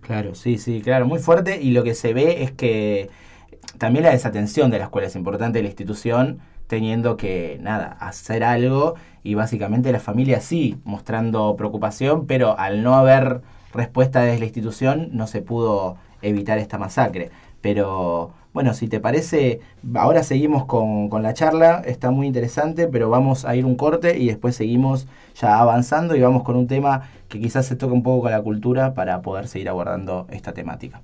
Claro, 0.00 0.34
sí, 0.34 0.58
sí, 0.58 0.82
claro, 0.82 1.06
muy 1.06 1.18
fuerte 1.18 1.62
y 1.62 1.70
lo 1.70 1.82
que 1.82 1.94
se 1.94 2.12
ve 2.12 2.42
es 2.42 2.52
que 2.52 3.10
también 3.78 4.04
la 4.04 4.10
desatención 4.10 4.70
de 4.70 4.78
la 4.78 4.84
escuela 4.84 5.08
es 5.08 5.16
importante, 5.16 5.60
la 5.62 5.68
institución 5.68 6.38
teniendo 6.66 7.16
que, 7.16 7.58
nada, 7.62 7.96
hacer 8.00 8.42
algo 8.42 8.94
y 9.22 9.34
básicamente 9.34 9.92
la 9.92 10.00
familia 10.00 10.40
sí 10.40 10.78
mostrando 10.84 11.54
preocupación, 11.56 12.26
pero 12.26 12.58
al 12.58 12.82
no 12.82 12.94
haber 12.94 13.42
respuesta 13.72 14.22
desde 14.22 14.38
la 14.38 14.46
institución 14.46 15.10
no 15.12 15.26
se 15.26 15.42
pudo 15.42 15.96
evitar 16.22 16.58
esta 16.58 16.78
masacre. 16.78 17.30
Pero 17.60 18.32
bueno, 18.52 18.74
si 18.74 18.88
te 18.88 19.00
parece, 19.00 19.60
ahora 19.94 20.22
seguimos 20.22 20.64
con, 20.64 21.08
con, 21.08 21.22
la 21.22 21.34
charla, 21.34 21.82
está 21.84 22.10
muy 22.10 22.26
interesante, 22.26 22.88
pero 22.88 23.10
vamos 23.10 23.44
a 23.44 23.54
ir 23.54 23.64
un 23.64 23.76
corte 23.76 24.18
y 24.18 24.28
después 24.28 24.56
seguimos 24.56 25.06
ya 25.34 25.58
avanzando 25.58 26.16
y 26.16 26.20
vamos 26.20 26.42
con 26.42 26.56
un 26.56 26.66
tema 26.66 27.02
que 27.28 27.40
quizás 27.40 27.66
se 27.66 27.76
toque 27.76 27.92
un 27.92 28.02
poco 28.02 28.22
con 28.22 28.30
la 28.32 28.42
cultura 28.42 28.94
para 28.94 29.20
poder 29.22 29.48
seguir 29.48 29.68
abordando 29.68 30.26
esta 30.30 30.52
temática. 30.52 31.02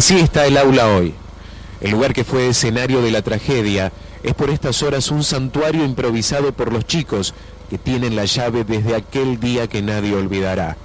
Así 0.00 0.18
está 0.18 0.46
el 0.46 0.56
aula 0.56 0.96
hoy. 0.96 1.12
El 1.82 1.90
lugar 1.90 2.14
que 2.14 2.24
fue 2.24 2.48
escenario 2.48 3.02
de 3.02 3.10
la 3.10 3.20
tragedia 3.20 3.92
es 4.22 4.32
por 4.32 4.48
estas 4.48 4.82
horas 4.82 5.10
un 5.10 5.22
santuario 5.22 5.84
improvisado 5.84 6.54
por 6.54 6.72
los 6.72 6.86
chicos 6.86 7.34
que 7.68 7.76
tienen 7.76 8.16
la 8.16 8.24
llave 8.24 8.64
desde 8.64 8.96
aquel 8.96 9.38
día 9.38 9.66
que 9.66 9.82
nadie 9.82 10.16
olvidará. 10.16 10.78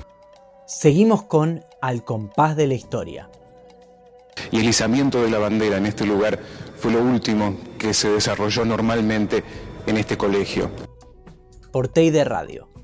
Seguimos 0.68 1.24
con 1.24 1.64
Al 1.82 2.04
compás 2.04 2.58
de 2.58 2.68
la 2.68 2.74
historia. 2.74 3.30
Y 4.52 4.60
el 4.60 4.68
izamiento 4.68 5.24
de 5.24 5.30
la 5.30 5.40
bandera 5.40 5.78
en 5.78 5.86
este 5.86 6.06
lugar 6.06 6.38
fue 6.78 6.92
lo 6.92 7.02
último 7.02 7.56
que 7.80 7.94
se 7.94 8.10
desarrolló 8.10 8.66
normalmente 8.66 9.46
en 9.88 9.96
este 9.96 10.18
colegio. 10.18 10.70
Por 11.72 11.90
de 11.94 12.24
Radio. 12.26 12.75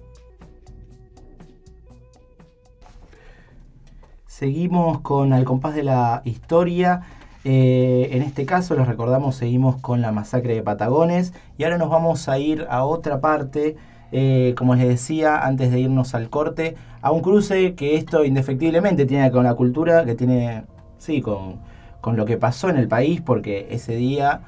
Seguimos 4.41 5.01
con 5.01 5.33
Al 5.33 5.43
compás 5.43 5.75
de 5.75 5.83
la 5.83 6.24
historia. 6.25 7.01
Eh, 7.43 8.10
en 8.13 8.24
este 8.24 8.48
caso, 8.48 8.74
los 8.74 8.88
recordamos, 8.88 9.36
seguimos 9.36 9.75
con 9.75 10.01
la 10.01 10.12
masacre 10.12 10.55
de 10.55 10.63
Patagones. 10.63 11.31
Y 11.60 11.63
ahora 11.63 11.77
nos 11.77 11.91
vamos 11.91 12.27
a 12.27 12.39
ir 12.39 12.65
a 12.71 12.83
otra 12.83 13.21
parte, 13.21 13.75
eh, 14.12 14.55
como 14.57 14.74
les 14.74 14.88
decía, 14.88 15.45
antes 15.45 15.69
de 15.69 15.81
irnos 15.81 16.15
al 16.15 16.31
corte, 16.31 16.75
a 17.03 17.12
un 17.12 17.21
cruce 17.21 17.75
que 17.75 17.98
esto 17.98 18.25
indefectiblemente 18.25 19.05
tiene 19.05 19.29
con 19.29 19.43
la 19.43 19.53
cultura, 19.53 20.05
que 20.05 20.15
tiene, 20.15 20.63
sí, 20.98 21.21
con, 21.21 21.60
con 22.01 22.17
lo 22.17 22.25
que 22.25 22.38
pasó 22.38 22.67
en 22.67 22.77
el 22.77 22.88
país, 22.88 23.21
porque 23.21 23.67
ese 23.69 23.95
día 23.95 24.41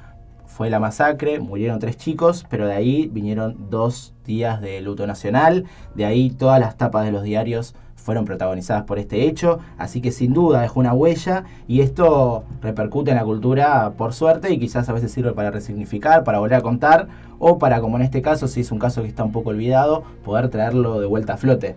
fue 0.44 0.70
la 0.70 0.80
masacre, 0.80 1.38
murieron 1.38 1.78
tres 1.78 1.96
chicos, 1.98 2.44
pero 2.50 2.66
de 2.66 2.72
ahí 2.72 3.06
vinieron 3.12 3.70
dos 3.70 4.12
días 4.24 4.60
de 4.60 4.80
luto 4.80 5.06
nacional, 5.06 5.66
de 5.94 6.04
ahí 6.04 6.30
todas 6.30 6.58
las 6.58 6.76
tapas 6.76 7.04
de 7.04 7.12
los 7.12 7.22
diarios 7.22 7.76
fueron 8.04 8.26
protagonizadas 8.26 8.84
por 8.84 8.98
este 8.98 9.26
hecho, 9.26 9.60
así 9.78 10.02
que 10.02 10.12
sin 10.12 10.34
duda 10.34 10.60
dejó 10.60 10.78
una 10.78 10.92
huella 10.92 11.44
y 11.66 11.80
esto 11.80 12.44
repercute 12.60 13.12
en 13.12 13.16
la 13.16 13.24
cultura 13.24 13.94
por 13.96 14.12
suerte 14.12 14.52
y 14.52 14.58
quizás 14.58 14.90
a 14.90 14.92
veces 14.92 15.10
sirve 15.10 15.32
para 15.32 15.50
resignificar, 15.50 16.22
para 16.22 16.38
volver 16.38 16.58
a 16.58 16.60
contar 16.60 17.08
o 17.38 17.58
para, 17.58 17.80
como 17.80 17.96
en 17.96 18.02
este 18.02 18.20
caso, 18.20 18.46
si 18.46 18.60
es 18.60 18.70
un 18.70 18.78
caso 18.78 19.00
que 19.00 19.08
está 19.08 19.24
un 19.24 19.32
poco 19.32 19.50
olvidado, 19.50 20.04
poder 20.22 20.50
traerlo 20.50 21.00
de 21.00 21.06
vuelta 21.06 21.32
a 21.32 21.36
flote. 21.38 21.76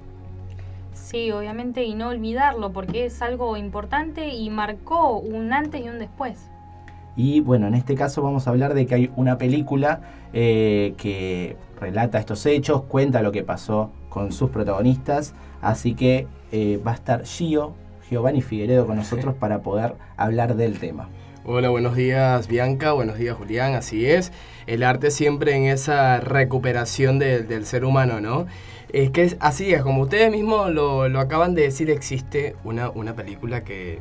Sí, 0.93 1.31
obviamente, 1.31 1.85
y 1.85 1.95
no 1.95 2.09
olvidarlo, 2.09 2.73
porque 2.73 3.05
es 3.05 3.21
algo 3.21 3.55
importante 3.55 4.27
y 4.27 4.49
marcó 4.49 5.19
un 5.19 5.53
antes 5.53 5.85
y 5.85 5.87
un 5.87 5.97
después. 5.97 6.49
Y 7.15 7.39
bueno, 7.39 7.67
en 7.67 7.73
este 7.73 7.95
caso 7.95 8.21
vamos 8.21 8.47
a 8.47 8.49
hablar 8.49 8.73
de 8.73 8.85
que 8.85 8.95
hay 8.95 9.11
una 9.15 9.37
película 9.37 10.01
eh, 10.33 10.93
que 10.97 11.55
relata 11.79 12.19
estos 12.19 12.45
hechos, 12.45 12.83
cuenta 12.83 13.21
lo 13.21 13.31
que 13.31 13.43
pasó 13.43 13.91
con 14.17 14.31
sus 14.31 14.49
protagonistas, 14.49 15.35
así 15.61 15.93
que 15.93 16.25
eh, 16.51 16.81
va 16.85 16.93
a 16.93 16.95
estar 16.95 17.23
Gio, 17.23 17.75
Giovanni 18.09 18.41
Figueredo 18.41 18.87
con 18.87 18.95
nosotros 18.95 19.35
para 19.35 19.61
poder 19.61 19.93
hablar 20.15 20.55
del 20.55 20.79
tema. 20.79 21.07
Hola, 21.45 21.69
buenos 21.69 21.95
días 21.95 22.47
Bianca, 22.47 22.93
buenos 22.93 23.19
días 23.19 23.37
Julián, 23.37 23.75
así 23.75 24.07
es. 24.07 24.31
El 24.65 24.81
arte 24.81 25.11
siempre 25.11 25.55
en 25.55 25.65
esa 25.65 26.19
recuperación 26.19 27.19
del 27.19 27.65
ser 27.67 27.85
humano, 27.85 28.19
¿no? 28.19 28.47
Es 28.91 29.11
que 29.11 29.23
es, 29.23 29.37
así 29.39 29.71
es, 29.71 29.83
como 29.83 30.01
ustedes 30.01 30.31
mismos 30.31 30.71
lo, 30.71 31.07
lo 31.09 31.19
acaban 31.19 31.53
de 31.53 31.61
decir, 31.61 31.91
existe 31.91 32.55
una, 32.63 32.89
una 32.89 33.13
película 33.13 33.63
que, 33.63 33.99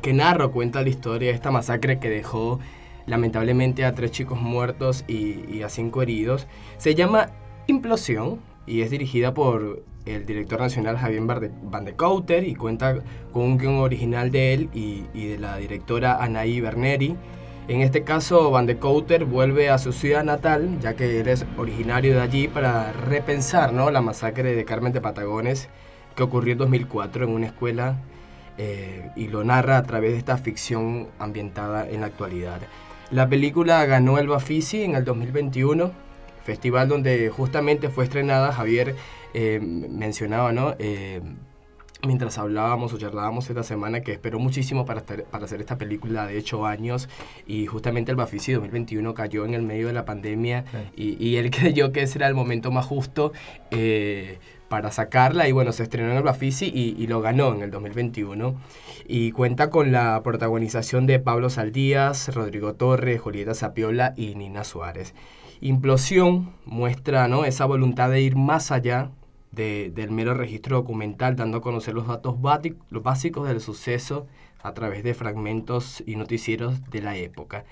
que 0.00 0.14
narra 0.14 0.48
cuenta 0.48 0.80
la 0.80 0.88
historia 0.88 1.28
de 1.28 1.34
esta 1.34 1.50
masacre 1.50 1.98
que 1.98 2.08
dejó 2.08 2.60
lamentablemente 3.04 3.84
a 3.84 3.94
tres 3.94 4.10
chicos 4.10 4.40
muertos 4.40 5.04
y, 5.06 5.44
y 5.54 5.62
a 5.64 5.68
cinco 5.68 6.00
heridos. 6.00 6.46
Se 6.78 6.94
llama 6.94 7.28
Implosión 7.66 8.47
y 8.68 8.82
es 8.82 8.90
dirigida 8.90 9.34
por 9.34 9.82
el 10.06 10.26
director 10.26 10.60
nacional 10.60 10.96
Javier 10.96 11.22
Van 11.62 11.84
de 11.84 11.94
Couter 11.94 12.46
y 12.46 12.54
cuenta 12.54 12.98
con 13.32 13.42
un 13.42 13.58
guion 13.58 13.76
original 13.76 14.30
de 14.30 14.54
él 14.54 14.70
y, 14.72 15.02
de 15.12 15.38
la 15.38 15.56
directora 15.56 16.22
Anaí 16.22 16.60
Berneri. 16.60 17.16
En 17.68 17.82
este 17.82 18.02
caso, 18.02 18.50
Van 18.50 18.66
de 18.66 18.78
Couter 18.78 19.26
vuelve 19.26 19.68
a 19.68 19.76
su 19.76 19.92
ciudad 19.92 20.24
natal, 20.24 20.78
ya 20.80 20.94
que 20.94 21.20
él 21.20 21.28
es 21.28 21.44
originario 21.58 22.14
de 22.14 22.20
allí, 22.22 22.48
para 22.48 22.92
repensar 22.92 23.74
¿no? 23.74 23.90
la 23.90 24.00
masacre 24.00 24.54
de 24.54 24.64
Carmen 24.64 24.92
de 24.92 25.02
Patagones 25.02 25.68
que 26.18 26.24
ocurrió 26.24 26.54
en 26.54 26.58
2004 26.58 27.24
en 27.24 27.30
una 27.30 27.46
escuela 27.46 27.96
eh, 28.58 29.10
y 29.14 29.28
lo 29.28 29.44
narra 29.44 29.78
a 29.78 29.84
través 29.84 30.10
de 30.10 30.18
esta 30.18 30.36
ficción 30.36 31.06
ambientada 31.20 31.88
en 31.88 32.00
la 32.00 32.08
actualidad. 32.08 32.60
La 33.12 33.28
película 33.28 33.86
ganó 33.86 34.18
el 34.18 34.26
Bafisi 34.26 34.82
en 34.82 34.96
el 34.96 35.04
2021, 35.04 35.92
festival 36.48 36.88
donde 36.88 37.28
justamente 37.28 37.90
fue 37.90 38.04
estrenada, 38.04 38.52
Javier 38.52 38.94
eh, 39.34 39.60
mencionaba, 39.60 40.50
¿no? 40.50 40.74
Eh, 40.78 41.20
mientras 42.06 42.38
hablábamos 42.38 42.94
o 42.94 42.98
charlábamos 42.98 43.50
esta 43.50 43.62
semana 43.62 44.00
que 44.00 44.12
esperó 44.12 44.38
muchísimo 44.38 44.86
para, 44.86 45.02
para 45.02 45.44
hacer 45.44 45.60
esta 45.60 45.76
película 45.76 46.26
de 46.26 46.38
hecho 46.38 46.64
años 46.64 47.10
y 47.46 47.66
justamente 47.66 48.10
el 48.12 48.16
Bafisi 48.16 48.52
2021 48.52 49.12
cayó 49.12 49.44
en 49.44 49.52
el 49.52 49.62
medio 49.62 49.88
de 49.88 49.92
la 49.92 50.06
pandemia 50.06 50.64
y, 50.96 51.22
y, 51.22 51.36
él 51.36 51.50
creyó 51.56 51.92
que 51.92 52.02
ese 52.02 52.16
era 52.16 52.28
el 52.28 52.34
momento 52.34 52.70
más 52.70 52.86
justo 52.86 53.32
eh, 53.70 54.38
para 54.70 54.90
sacarla 54.90 55.48
y 55.48 55.52
bueno, 55.52 55.72
se 55.72 55.82
estrenó 55.82 56.12
en 56.12 56.16
el 56.16 56.22
Bafisi 56.22 56.66
y, 56.66 56.94
y, 56.96 57.06
lo 57.08 57.20
ganó 57.20 57.52
en 57.52 57.60
el 57.62 57.70
2021 57.70 58.54
y 59.06 59.32
cuenta 59.32 59.68
con 59.68 59.92
la 59.92 60.22
protagonización 60.22 61.06
de 61.06 61.18
Pablo 61.18 61.50
Saldías, 61.50 62.34
Rodrigo 62.34 62.74
Torres, 62.74 63.20
Julieta 63.20 63.52
Sapiola 63.52 64.14
y 64.16 64.34
Nina 64.34 64.64
Suárez. 64.64 65.14
Implosión 65.60 66.52
muestra 66.64 67.26
¿no? 67.28 67.44
esa 67.44 67.64
voluntad 67.64 68.10
de 68.10 68.20
ir 68.20 68.36
más 68.36 68.70
allá 68.70 69.10
de, 69.50 69.90
del 69.94 70.10
mero 70.10 70.34
registro 70.34 70.76
documental, 70.76 71.36
dando 71.36 71.58
a 71.58 71.62
conocer 71.62 71.94
los 71.94 72.06
datos 72.06 72.36
los 72.90 73.02
básicos 73.02 73.48
del 73.48 73.60
suceso 73.60 74.26
a 74.62 74.72
través 74.72 75.02
de 75.02 75.14
fragmentos 75.14 76.02
y 76.06 76.16
noticieros 76.16 76.88
de 76.90 77.02
la 77.02 77.16
época. 77.16 77.64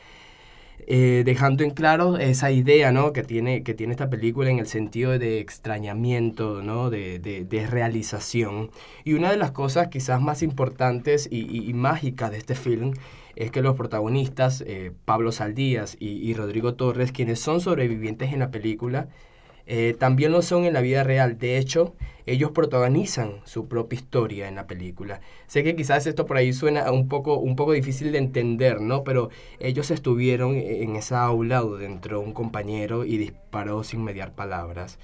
Eh, 0.88 1.22
dejando 1.24 1.64
en 1.64 1.70
claro 1.70 2.16
esa 2.16 2.52
idea 2.52 2.92
¿no? 2.92 3.12
que, 3.12 3.24
tiene, 3.24 3.64
que 3.64 3.74
tiene 3.74 3.92
esta 3.92 4.08
película 4.08 4.50
en 4.50 4.58
el 4.60 4.68
sentido 4.68 5.18
de 5.18 5.40
extrañamiento, 5.40 6.62
¿no? 6.62 6.90
de, 6.90 7.18
de, 7.18 7.44
de 7.44 7.66
realización. 7.66 8.70
Y 9.04 9.14
una 9.14 9.30
de 9.30 9.36
las 9.36 9.50
cosas 9.50 9.88
quizás 9.88 10.20
más 10.20 10.42
importantes 10.42 11.28
y, 11.30 11.68
y, 11.68 11.74
mágicas 11.74 12.30
de 12.30 12.38
este 12.38 12.54
film 12.54 12.92
es 13.34 13.50
que 13.50 13.62
los 13.62 13.76
protagonistas, 13.76 14.62
eh, 14.66 14.92
Pablo 15.04 15.32
Saldías 15.32 15.96
y, 16.00 16.32
Rodrigo 16.34 16.74
Torres, 16.74 17.12
quienes 17.12 17.40
son 17.40 17.60
sobrevivientes 17.60 18.32
en 18.32 18.38
la 18.38 18.50
película, 18.50 19.08
eh, 19.66 19.94
también 19.98 20.32
lo 20.32 20.42
son 20.42 20.64
en 20.64 20.72
la 20.72 20.80
vida 20.80 21.02
real. 21.04 21.38
De 21.38 21.58
hecho, 21.58 21.94
ellos 22.26 22.50
protagonizan 22.50 23.40
su 23.44 23.68
propia 23.68 23.96
historia 23.96 24.48
en 24.48 24.56
la 24.56 24.66
película. 24.66 25.20
Sé 25.46 25.62
que 25.62 25.76
quizás 25.76 26.06
esto 26.06 26.26
por 26.26 26.36
ahí 26.36 26.52
suena 26.52 26.90
un 26.90 27.08
poco, 27.08 27.38
un 27.38 27.56
poco 27.56 27.72
difícil 27.72 28.12
de 28.12 28.18
entender, 28.18 28.80
¿no? 28.80 29.04
Pero 29.04 29.30
ellos 29.60 29.90
estuvieron 29.90 30.56
en 30.56 30.96
esa 30.96 31.24
aula 31.24 31.60
donde 31.60 31.86
entró 31.86 32.20
un 32.20 32.32
compañero 32.32 33.04
y 33.04 33.16
disparó 33.16 33.84
sin 33.84 34.02
mediar 34.02 34.32
palabras. 34.32 34.98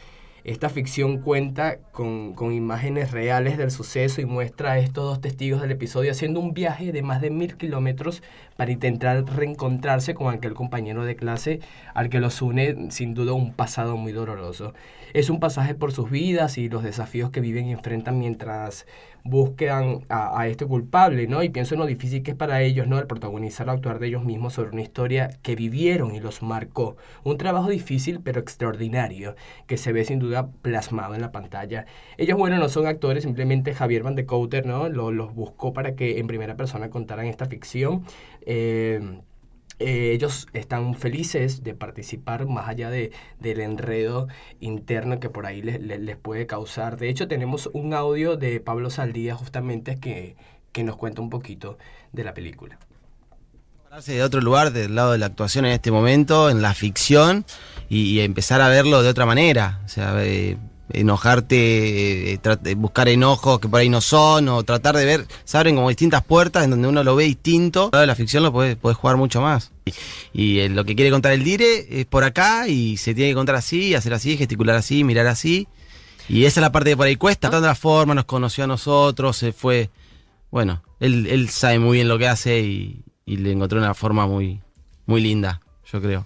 Esta 0.44 0.68
ficción 0.68 1.18
cuenta 1.18 1.76
con, 1.92 2.34
con, 2.34 2.52
imágenes 2.52 3.12
reales 3.12 3.58
del 3.58 3.70
suceso 3.70 4.20
y 4.20 4.24
muestra 4.24 4.72
a 4.72 4.78
estos 4.78 5.04
dos 5.04 5.20
testigos 5.20 5.60
del 5.62 5.70
episodio 5.70 6.10
haciendo 6.10 6.40
un 6.40 6.52
viaje 6.52 6.90
de 6.90 7.02
más 7.02 7.20
de 7.20 7.30
mil 7.30 7.56
kilómetros 7.56 8.24
para 8.56 8.72
intentar 8.72 9.24
reencontrarse 9.24 10.14
con 10.14 10.34
aquel 10.34 10.54
compañero 10.54 11.04
de 11.04 11.14
clase 11.14 11.60
al 11.94 12.08
que 12.08 12.18
los 12.18 12.42
une 12.42 12.90
sin 12.90 13.14
duda 13.14 13.34
un 13.34 13.52
pasado 13.52 13.96
muy 13.96 14.10
doloroso. 14.10 14.74
Es 15.14 15.30
un 15.30 15.38
pasaje 15.38 15.76
por 15.76 15.92
sus 15.92 16.10
vidas 16.10 16.58
y 16.58 16.68
los 16.68 16.82
desafíos 16.82 17.30
que 17.30 17.40
viven 17.40 17.66
y 17.66 17.72
enfrentan 17.72 18.18
mientras 18.18 18.86
buscan 19.24 20.04
a, 20.08 20.46
este 20.48 20.66
culpable, 20.66 21.26
¿no? 21.26 21.42
Y 21.42 21.48
pienso 21.48 21.74
en 21.74 21.80
lo 21.80 21.86
difícil 21.86 22.22
que 22.22 22.32
es 22.32 22.36
para 22.36 22.62
ellos, 22.62 22.86
¿no? 22.86 22.98
El 22.98 23.06
protagonizar 23.06 23.68
o 23.68 23.72
actuar 23.72 23.98
de 23.98 24.08
ellos 24.08 24.24
mismos 24.24 24.54
sobre 24.54 24.70
una 24.70 24.82
historia 24.82 25.30
que 25.42 25.54
vivieron 25.56 26.14
y 26.14 26.20
los 26.20 26.42
marcó. 26.42 26.96
Un 27.24 27.38
trabajo 27.38 27.68
difícil 27.68 28.20
pero 28.22 28.40
extraordinario 28.40 29.36
que 29.66 29.76
se 29.76 29.92
ve 29.92 30.04
sin 30.04 30.18
duda 30.18 30.50
plasmado 30.62 31.14
en 31.14 31.20
la 31.20 31.32
pantalla. 31.32 31.86
Ellos, 32.16 32.38
bueno, 32.38 32.58
no 32.58 32.68
son 32.68 32.86
actores, 32.86 33.24
simplemente 33.24 33.74
Javier 33.74 34.02
Van 34.02 34.14
de 34.16 34.26
Couter, 34.26 34.66
¿no? 34.66 34.88
Lo, 34.88 35.12
los 35.12 35.34
buscó 35.34 35.72
para 35.72 35.94
que 35.94 36.18
en 36.18 36.26
primera 36.26 36.56
persona 36.56 36.90
contaran 36.90 37.26
esta 37.26 37.46
ficción. 37.46 38.04
Eh, 38.42 39.00
eh, 39.78 40.12
ellos 40.12 40.46
están 40.52 40.94
felices 40.94 41.62
de 41.62 41.74
participar 41.74 42.46
más 42.46 42.68
allá 42.68 42.90
de, 42.90 43.12
del 43.40 43.60
enredo 43.60 44.28
interno 44.60 45.18
que 45.20 45.30
por 45.30 45.46
ahí 45.46 45.62
les, 45.62 45.80
les, 45.80 46.00
les, 46.00 46.16
puede 46.16 46.46
causar. 46.46 46.98
De 46.98 47.08
hecho, 47.08 47.28
tenemos 47.28 47.70
un 47.72 47.94
audio 47.94 48.36
de 48.36 48.60
Pablo 48.60 48.90
Saldía 48.90 49.34
justamente 49.34 49.98
que, 49.98 50.36
que 50.72 50.84
nos 50.84 50.96
cuenta 50.96 51.22
un 51.22 51.30
poquito 51.30 51.78
de 52.12 52.24
la 52.24 52.34
película. 52.34 52.78
de 54.06 54.22
otro 54.22 54.40
lugar, 54.40 54.72
del 54.72 54.94
lado 54.94 55.12
de 55.12 55.18
la 55.18 55.26
actuación 55.26 55.64
en 55.64 55.72
este 55.72 55.90
momento, 55.90 56.50
en 56.50 56.62
la 56.62 56.74
ficción, 56.74 57.44
y, 57.88 58.04
y 58.04 58.20
empezar 58.20 58.60
a 58.60 58.68
verlo 58.68 59.02
de 59.02 59.08
otra 59.08 59.26
manera. 59.26 59.80
O 59.84 59.88
sea, 59.88 60.14
eh, 60.24 60.56
enojarte, 60.92 62.34
eh, 62.34 62.74
buscar 62.76 63.08
enojos 63.08 63.60
que 63.60 63.68
por 63.68 63.80
ahí 63.80 63.88
no 63.88 64.00
son, 64.00 64.48
o 64.48 64.62
tratar 64.62 64.96
de 64.96 65.04
ver, 65.04 65.26
se 65.44 65.58
abren 65.58 65.76
como 65.76 65.88
distintas 65.88 66.24
puertas 66.24 66.64
en 66.64 66.70
donde 66.70 66.88
uno 66.88 67.04
lo 67.04 67.16
ve 67.16 67.24
distinto. 67.24 67.90
La 67.92 68.14
ficción 68.14 68.42
lo 68.42 68.52
puedes 68.52 68.76
puede 68.76 68.94
jugar 68.94 69.16
mucho 69.16 69.40
más. 69.40 69.72
Y, 70.32 70.60
eh, 70.60 70.68
lo 70.68 70.84
que 70.84 70.94
quiere 70.94 71.10
contar 71.10 71.32
el 71.32 71.44
dire 71.44 71.86
es 71.90 72.06
por 72.06 72.24
acá 72.24 72.68
y 72.68 72.96
se 72.96 73.14
tiene 73.14 73.30
que 73.30 73.34
contar 73.34 73.56
así, 73.56 73.94
hacer 73.94 74.14
así, 74.14 74.36
gesticular 74.36 74.76
así, 74.76 75.04
mirar 75.04 75.26
así. 75.26 75.68
Y 76.28 76.44
esa 76.44 76.60
es 76.60 76.62
la 76.62 76.72
parte 76.72 76.90
que 76.90 76.96
por 76.96 77.06
ahí 77.06 77.16
cuesta. 77.16 77.50
De 77.50 77.60
la 77.60 77.74
forma, 77.74 78.14
nos 78.14 78.24
conoció 78.24 78.64
a 78.64 78.66
nosotros, 78.66 79.36
se 79.36 79.52
fue. 79.52 79.90
Bueno, 80.50 80.82
él, 81.00 81.26
él 81.26 81.48
sabe 81.48 81.78
muy 81.78 81.98
bien 81.98 82.08
lo 82.08 82.18
que 82.18 82.28
hace 82.28 82.60
y, 82.60 83.04
y 83.24 83.36
le 83.36 83.52
encontró 83.52 83.78
una 83.78 83.94
forma 83.94 84.26
muy, 84.26 84.60
muy 85.06 85.20
linda, 85.20 85.60
yo 85.90 86.00
creo. 86.00 86.24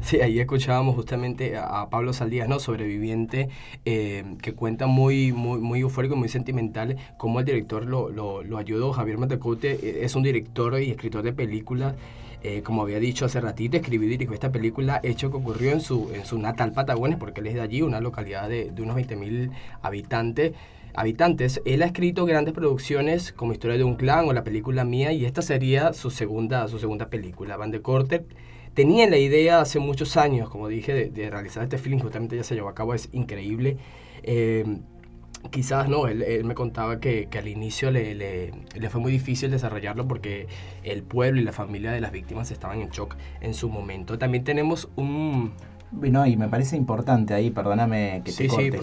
Sí, 0.00 0.20
ahí 0.20 0.40
escuchábamos 0.40 0.94
justamente 0.94 1.56
a 1.56 1.88
Pablo 1.90 2.12
Saldías, 2.12 2.48
¿no? 2.48 2.58
Sobreviviente, 2.58 3.48
eh, 3.84 4.24
que 4.42 4.54
cuenta 4.54 4.86
muy, 4.86 5.32
muy, 5.32 5.60
muy 5.60 5.80
eufórico 5.80 6.14
y 6.14 6.18
muy 6.18 6.28
sentimental 6.28 6.96
cómo 7.16 7.40
el 7.40 7.46
director 7.46 7.84
lo, 7.84 8.08
lo, 8.08 8.42
lo 8.42 8.58
ayudó. 8.58 8.92
Javier 8.92 9.18
Matecote 9.18 9.72
eh, 9.72 10.04
es 10.04 10.16
un 10.16 10.22
director 10.22 10.80
y 10.80 10.90
escritor 10.90 11.22
de 11.22 11.32
películas. 11.32 11.94
Eh, 12.42 12.62
como 12.62 12.82
había 12.82 13.00
dicho 13.00 13.24
hace 13.24 13.40
ratito, 13.40 13.76
escribió 13.76 14.06
y 14.06 14.10
dirigió 14.12 14.32
esta 14.32 14.52
película, 14.52 15.00
hecho 15.02 15.30
que 15.30 15.36
ocurrió 15.36 15.72
en 15.72 15.80
su, 15.80 16.12
en 16.14 16.24
su 16.24 16.38
natal 16.38 16.72
Patagones, 16.72 17.18
porque 17.18 17.40
él 17.40 17.48
es 17.48 17.54
de 17.54 17.60
allí, 17.60 17.82
una 17.82 18.00
localidad 18.00 18.48
de, 18.48 18.70
de 18.70 18.82
unos 18.82 18.96
20.000 18.96 19.50
habitantes 19.82 20.52
habitantes. 20.94 21.60
Él 21.64 21.82
ha 21.82 21.86
escrito 21.86 22.24
grandes 22.24 22.54
producciones 22.54 23.32
como 23.32 23.52
Historia 23.52 23.76
de 23.76 23.84
un 23.84 23.94
clan 23.94 24.26
o 24.26 24.32
la 24.32 24.42
película 24.42 24.84
Mía 24.84 25.12
y 25.12 25.26
esta 25.26 25.42
sería 25.42 25.92
su 25.92 26.10
segunda, 26.10 26.66
su 26.66 26.78
segunda 26.78 27.08
película. 27.08 27.56
Van 27.56 27.70
de 27.70 27.82
Corte 27.82 28.24
tenía 28.74 29.08
la 29.08 29.18
idea 29.18 29.60
hace 29.60 29.78
muchos 29.78 30.16
años, 30.16 30.48
como 30.48 30.68
dije, 30.68 31.10
de, 31.10 31.30
realizar 31.30 31.62
este 31.62 31.78
film, 31.78 32.00
justamente 32.00 32.36
ya 32.36 32.44
se 32.44 32.54
llevó 32.54 32.68
a 32.68 32.74
cabo, 32.74 32.94
es 32.94 33.08
increíble. 33.12 33.76
Eh, 34.22 34.64
quizás 35.50 35.88
no, 35.88 36.08
él, 36.08 36.44
me 36.44 36.54
contaba 36.54 37.00
que, 37.00 37.28
al 37.36 37.48
inicio 37.48 37.90
le 37.90 38.52
fue 38.90 39.00
muy 39.00 39.12
difícil 39.12 39.50
desarrollarlo 39.50 40.06
porque 40.06 40.46
el 40.82 41.02
pueblo 41.02 41.40
y 41.40 41.44
la 41.44 41.52
familia 41.52 41.92
de 41.92 42.00
las 42.00 42.12
víctimas 42.12 42.50
estaban 42.50 42.80
en 42.80 42.90
shock 42.90 43.16
en 43.40 43.54
su 43.54 43.68
momento. 43.68 44.18
También 44.18 44.44
tenemos 44.44 44.88
un... 44.96 45.52
No, 45.92 46.26
y 46.26 46.36
me 46.36 46.48
parece 46.48 46.76
importante 46.76 47.34
ahí, 47.34 47.50
perdóname 47.50 48.22
que 48.24 48.32
te 48.32 48.44
Sí, 48.44 48.48
corte. 48.48 48.78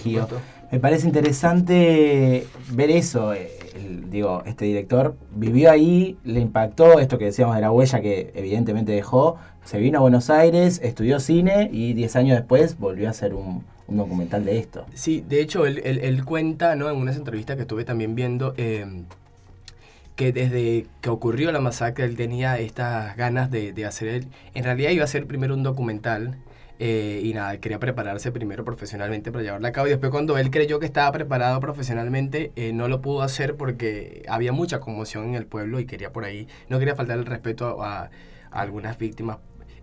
Me 0.72 0.80
parece 0.80 1.08
interesante 1.08 2.48
ver 2.72 2.90
eso. 2.92 3.34
eh, 3.34 3.52
el- 3.76 4.10
digo, 4.10 4.42
este 4.46 4.66
director 4.66 5.16
vivió 5.36 5.70
ahí, 5.72 6.18
le 6.24 6.40
impactó 6.40 7.00
esto 7.00 7.18
que 7.18 7.26
decíamos 7.26 7.56
de 7.56 7.62
la 7.62 7.72
huella 7.72 8.02
que 8.02 8.32
evidentemente 8.36 8.92
dejó. 8.92 9.38
Se 9.64 9.78
vino 9.80 10.00
a 10.00 10.02
Buenos 10.02 10.30
Aires, 10.30 10.80
estudió 10.84 11.20
cine 11.20 11.70
y 11.72 11.94
10 11.94 12.16
años 12.16 12.38
después 12.38 12.78
volvió 12.80 13.08
a 13.08 13.12
hacer 13.12 13.34
un, 13.34 13.64
un 13.88 13.98
documental 13.98 14.46
de 14.46 14.58
esto. 14.58 14.86
Sí, 14.94 15.24
de 15.28 15.42
hecho, 15.42 15.66
él, 15.66 15.82
él- 15.84 16.00
él 16.00 16.24
cuenta, 16.26 16.76
¿no? 16.76 16.90
En 16.90 16.96
unas 16.98 17.16
entrevistas 17.18 17.56
que 17.56 17.64
estuve 17.64 17.84
también 17.86 18.16
viendo, 18.16 18.54
eh, 18.58 18.86
que 20.16 20.32
desde 20.32 20.86
que 21.02 21.10
ocurrió 21.10 21.52
la 21.52 21.60
masacre, 21.60 22.06
él 22.06 22.16
tenía 22.16 22.58
estas 22.58 23.18
ganas 23.18 23.52
de, 23.52 23.74
de 23.74 23.86
hacer 23.86 24.08
él. 24.08 24.28
En 24.54 24.64
realidad 24.64 24.92
iba 24.92 25.02
a 25.02 25.06
hacer 25.06 25.26
primero 25.28 25.54
un 25.54 25.64
documental. 25.64 26.36
Eh, 26.80 27.22
y 27.24 27.34
nada, 27.34 27.58
quería 27.60 27.80
prepararse 27.80 28.32
primero 28.32 28.66
profesionalmente 28.66 29.32
para 29.32 29.44
llevarlo 29.44 29.68
a 29.68 29.72
cabo. 29.72 29.88
Y 29.88 29.92
después 29.92 30.12
cuando 30.12 30.38
él 30.38 30.52
creyó 30.52 30.80
que 30.80 30.86
estaba 30.86 31.12
preparado 31.12 31.60
profesionalmente, 31.60 32.52
eh, 32.56 32.74
no 32.74 32.88
lo 32.88 33.02
pudo 33.02 33.22
hacer 33.22 33.56
porque 33.56 34.24
había 34.28 34.52
mucha 34.52 34.80
conmoción 34.80 35.26
en 35.30 35.36
el 35.36 35.46
pueblo 35.46 35.80
y 35.80 35.86
quería 35.86 36.12
por 36.12 36.26
ahí, 36.26 36.48
no 36.70 36.80
quería 36.80 36.96
faltar 36.96 37.18
el 37.18 37.26
respeto 37.26 37.84
a, 37.84 38.10
a 38.52 38.62
algunas 38.62 38.98
víctimas 38.98 39.38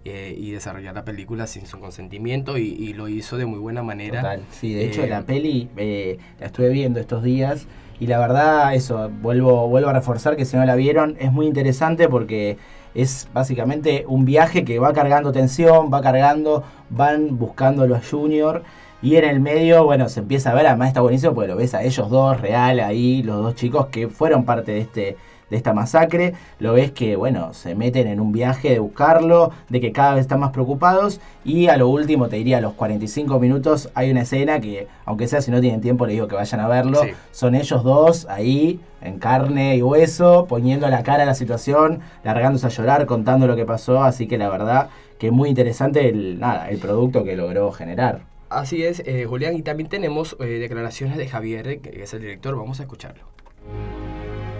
eh, 0.05 0.35
y 0.37 0.50
desarrollar 0.50 0.94
la 0.94 1.05
película 1.05 1.46
sin 1.46 1.66
su 1.66 1.78
consentimiento 1.78 2.59
y, 2.59 2.64
y 2.64 2.92
lo 2.92 3.09
hizo 3.09 3.37
de 3.37 3.46
muy 3.46 3.59
buena 3.59 3.83
manera. 3.83 4.20
Total. 4.20 4.42
Sí, 4.50 4.74
de 4.74 4.87
hecho 4.87 5.05
Eh, 5.05 5.09
la 5.09 5.22
peli 5.22 5.68
eh, 5.76 6.18
la 6.40 6.46
estuve 6.46 6.70
viendo 6.70 6.98
estos 7.00 7.22
días 7.22 7.66
y 8.00 8.09
la 8.09 8.18
verdad, 8.18 8.74
eso, 8.74 9.09
vuelvo, 9.20 9.68
vuelvo 9.68 9.90
a 9.90 9.92
reforzar 9.92 10.35
que 10.37 10.44
si 10.44 10.57
no 10.57 10.64
la 10.64 10.74
vieron, 10.74 11.16
es 11.20 11.31
muy 11.31 11.46
interesante 11.46 12.09
porque 12.09 12.59
es 12.94 13.28
básicamente 13.33 14.05
un 14.07 14.24
viaje 14.24 14.64
que 14.64 14.78
va 14.78 14.92
cargando 14.92 15.33
tensión, 15.33 15.90
va 15.92 16.00
cargando, 16.00 16.64
van 16.90 17.38
buscándolo 17.38 17.96
a 17.96 18.00
Junior. 18.00 18.62
Y 19.02 19.16
en 19.16 19.24
el 19.24 19.40
medio, 19.40 19.85
bueno, 19.85 20.09
se 20.09 20.20
empieza 20.20 20.52
a 20.52 20.55
ver, 20.55 20.66
además 20.66 20.88
está 20.88 21.00
buenísimo 21.00 21.35
porque 21.35 21.48
lo 21.48 21.57
ves 21.57 21.74
a 21.74 21.83
ellos 21.83 22.09
dos 22.09 22.40
real 22.40 22.78
ahí, 22.81 23.22
los 23.22 23.42
dos 23.42 23.55
chicos 23.57 23.87
que 23.87 24.09
fueron 24.09 24.44
parte 24.44 24.72
de 24.72 24.78
este 24.78 25.16
de 25.52 25.58
esta 25.58 25.72
masacre, 25.74 26.32
lo 26.58 26.72
ves 26.72 26.90
que, 26.92 27.14
bueno, 27.14 27.52
se 27.52 27.74
meten 27.74 28.08
en 28.08 28.18
un 28.20 28.32
viaje 28.32 28.70
de 28.70 28.78
buscarlo, 28.80 29.50
de 29.68 29.80
que 29.80 29.92
cada 29.92 30.14
vez 30.14 30.22
están 30.22 30.40
más 30.40 30.50
preocupados 30.50 31.20
y 31.44 31.68
a 31.68 31.76
lo 31.76 31.88
último, 31.88 32.28
te 32.28 32.36
diría, 32.36 32.58
a 32.58 32.60
los 32.62 32.72
45 32.72 33.38
minutos 33.38 33.90
hay 33.94 34.10
una 34.10 34.22
escena 34.22 34.60
que, 34.60 34.88
aunque 35.04 35.28
sea 35.28 35.42
si 35.42 35.50
no 35.50 35.60
tienen 35.60 35.80
tiempo, 35.82 36.06
les 36.06 36.14
digo 36.14 36.26
que 36.26 36.34
vayan 36.34 36.60
a 36.60 36.68
verlo, 36.68 37.02
Sí. 37.02 37.10
son 37.30 37.54
ellos 37.54 37.84
dos 37.84 38.26
ahí, 38.30 38.80
en 39.02 39.18
carne 39.18 39.76
y 39.76 39.82
hueso, 39.82 40.46
poniendo 40.48 40.88
la 40.88 41.02
cara 41.02 41.24
a 41.24 41.26
la 41.26 41.34
situación, 41.34 42.00
largándose 42.24 42.66
a 42.66 42.70
llorar, 42.70 43.04
contando 43.06 43.46
lo 43.46 43.54
que 43.56 43.66
pasó, 43.66 44.02
así 44.02 44.26
que 44.26 44.38
la 44.38 44.48
verdad 44.48 44.88
que 45.18 45.30
muy 45.30 45.50
interesante 45.50 46.08
el, 46.08 46.40
nada, 46.40 46.70
el 46.70 46.78
producto 46.78 47.24
que 47.24 47.36
logró 47.36 47.70
generar. 47.72 48.22
Así 48.48 48.82
es, 48.82 49.02
eh, 49.06 49.24
Julián, 49.26 49.56
y 49.56 49.62
también 49.62 49.88
tenemos 49.88 50.36
eh, 50.40 50.44
declaraciones 50.44 51.16
de 51.16 51.26
Javier, 51.26 51.68
eh, 51.68 51.78
que 51.80 52.02
es 52.02 52.12
el 52.14 52.20
director, 52.20 52.54
vamos 52.56 52.80
a 52.80 52.82
escucharlo. 52.82 53.24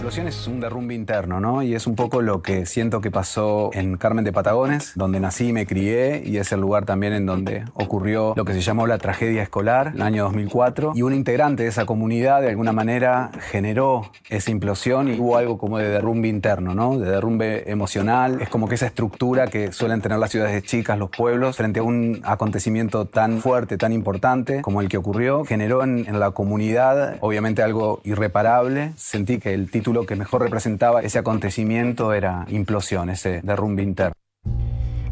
Explosión 0.03 0.27
es 0.27 0.49
un 0.49 0.59
derrumbe 0.59 0.95
interno, 0.97 1.39
¿no? 1.39 1.63
Y 1.63 1.77
es 1.77 1.87
un 1.87 1.95
poco 1.95 2.23
lo 2.23 2.43
que 2.43 2.67
siento 2.67 3.01
que 3.01 3.13
pasó 3.13 3.71
en 3.73 3.97
Carmen 3.97 4.25
de 4.25 4.33
Patagones, 4.33 4.95
donde 4.97 5.21
nací 5.21 5.51
y 5.51 5.53
me 5.53 5.65
crié, 5.65 6.25
y 6.27 6.39
es 6.39 6.51
el 6.51 6.61
lugar 6.61 6.85
también 6.85 7.13
en 7.13 7.25
donde 7.25 7.67
ocurrió 7.75 8.35
lo 8.37 8.45
que 8.45 8.53
se 8.53 8.63
llamó 8.63 8.89
la 8.89 8.99
tragedia 8.99 9.45
escolar, 9.45 9.93
el 9.95 10.03
año 10.03 10.25
2004. 10.25 10.95
Y 10.97 11.03
un 11.03 11.15
integrante 11.15 11.63
de 11.63 11.69
esa 11.69 11.87
comunidad, 11.87 12.43
de 12.43 12.49
alguna 12.49 12.73
manera, 12.73 13.31
generó 13.53 14.11
esa 14.29 14.51
implosión 14.51 15.07
y 15.07 15.21
hubo 15.21 15.37
algo 15.37 15.57
como 15.57 15.79
de 15.79 15.89
derrumbe 15.89 16.27
interno, 16.27 16.75
¿no? 16.75 16.99
De 16.99 17.09
derrumbe 17.09 17.71
emocional. 17.71 18.43
Es 18.43 18.49
como 18.49 18.67
que 18.67 18.75
esa 18.75 18.87
estructura 18.87 19.47
que 19.47 19.71
suelen 19.71 20.03
tener 20.03 20.19
las 20.19 20.33
ciudades 20.33 20.65
chicas, 20.65 20.99
los 20.99 21.11
pueblos, 21.11 21.57
frente 21.57 21.79
a 21.79 21.85
un 21.85 22.23
acontecimiento 22.25 23.05
tan 23.05 23.39
fuerte, 23.39 23.79
tan 23.79 23.93
importante 23.93 24.63
como 24.63 24.81
el 24.81 24.89
que 24.89 24.97
ocurrió, 24.97 25.45
generó 25.45 25.85
en, 25.85 26.09
en 26.09 26.19
la 26.19 26.33
comunidad, 26.33 27.19
obviamente, 27.21 27.63
algo 27.63 28.01
irreparable. 28.03 28.95
Sentí 28.97 29.39
que 29.39 29.55
el 29.55 29.71
título 29.71 29.92
que 30.01 30.17
mejor 30.17 30.43
representaba 30.43 31.03
ese 31.03 31.19
acontecimiento 31.19 32.13
era 32.13 32.47
implosión, 32.49 33.11
ese 33.11 33.41
derrumbe 33.43 33.83
interno. 33.83 34.15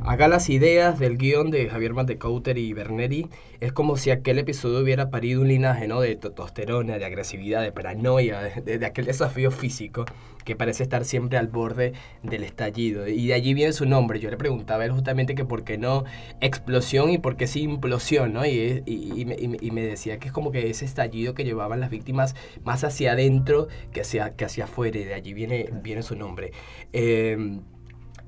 Acá 0.03 0.29
las 0.29 0.49
ideas 0.49 0.99
del 0.99 1.19
guion 1.19 1.51
de 1.51 1.69
Javier 1.69 1.93
Mantecouter 1.93 2.57
y 2.57 2.73
Berneri 2.73 3.29
es 3.61 3.73
como 3.73 3.97
si 3.97 4.11
aquel 4.11 4.39
episodio 4.39 4.81
hubiera 4.81 5.11
parido 5.11 5.43
un 5.43 5.49
linaje 5.49 5.87
¿no? 5.87 6.01
de 6.01 6.17
testosterona, 6.17 6.99
de 6.99 7.05
agresividad, 7.05 7.63
de 7.63 7.71
paranoia, 7.71 8.41
de, 8.41 8.87
aquel 8.87 9.05
desafío 9.05 9.51
físico 9.51 10.07
que 10.45 10.57
parece 10.57 10.83
estar 10.83 11.05
siempre 11.05 11.37
al 11.37 11.49
borde 11.49 11.93
del 12.23 12.45
estallido. 12.45 13.07
Y 13.07 13.27
de 13.27 13.35
allí 13.35 13.53
viene 13.53 13.75
su 13.75 13.85
nombre. 13.85 14.21
Yo 14.21 14.31
le 14.31 14.39
preguntaba 14.39 14.83
a 14.83 14.87
él 14.87 14.93
justamente 14.93 15.35
que 15.35 15.45
por 15.45 15.65
qué 15.65 15.77
no 15.77 16.05
explosión 16.41 17.11
y 17.11 17.19
por 17.19 17.37
qué 17.37 17.47
sí 17.47 17.61
implosión, 17.61 18.33
¿no? 18.33 18.47
Y 18.47 19.71
me 19.73 19.83
decía 19.83 20.19
que 20.19 20.29
es 20.29 20.33
como 20.33 20.51
que 20.51 20.71
ese 20.71 20.87
estallido 20.87 21.35
que 21.35 21.45
llevaban 21.45 21.79
las 21.79 21.91
víctimas 21.91 22.35
más 22.65 22.85
hacia 22.85 23.13
adentro 23.13 23.69
que 23.93 24.01
hacia, 24.01 24.35
que 24.35 24.47
hacia 24.47 24.65
afuera. 24.65 24.99
Y 24.99 25.05
de 25.05 25.15
allí 25.15 25.35
viene, 25.35 25.69
viene 25.83 26.03
su 26.03 26.17
nombre. 26.17 26.53
Eh, 26.95 27.61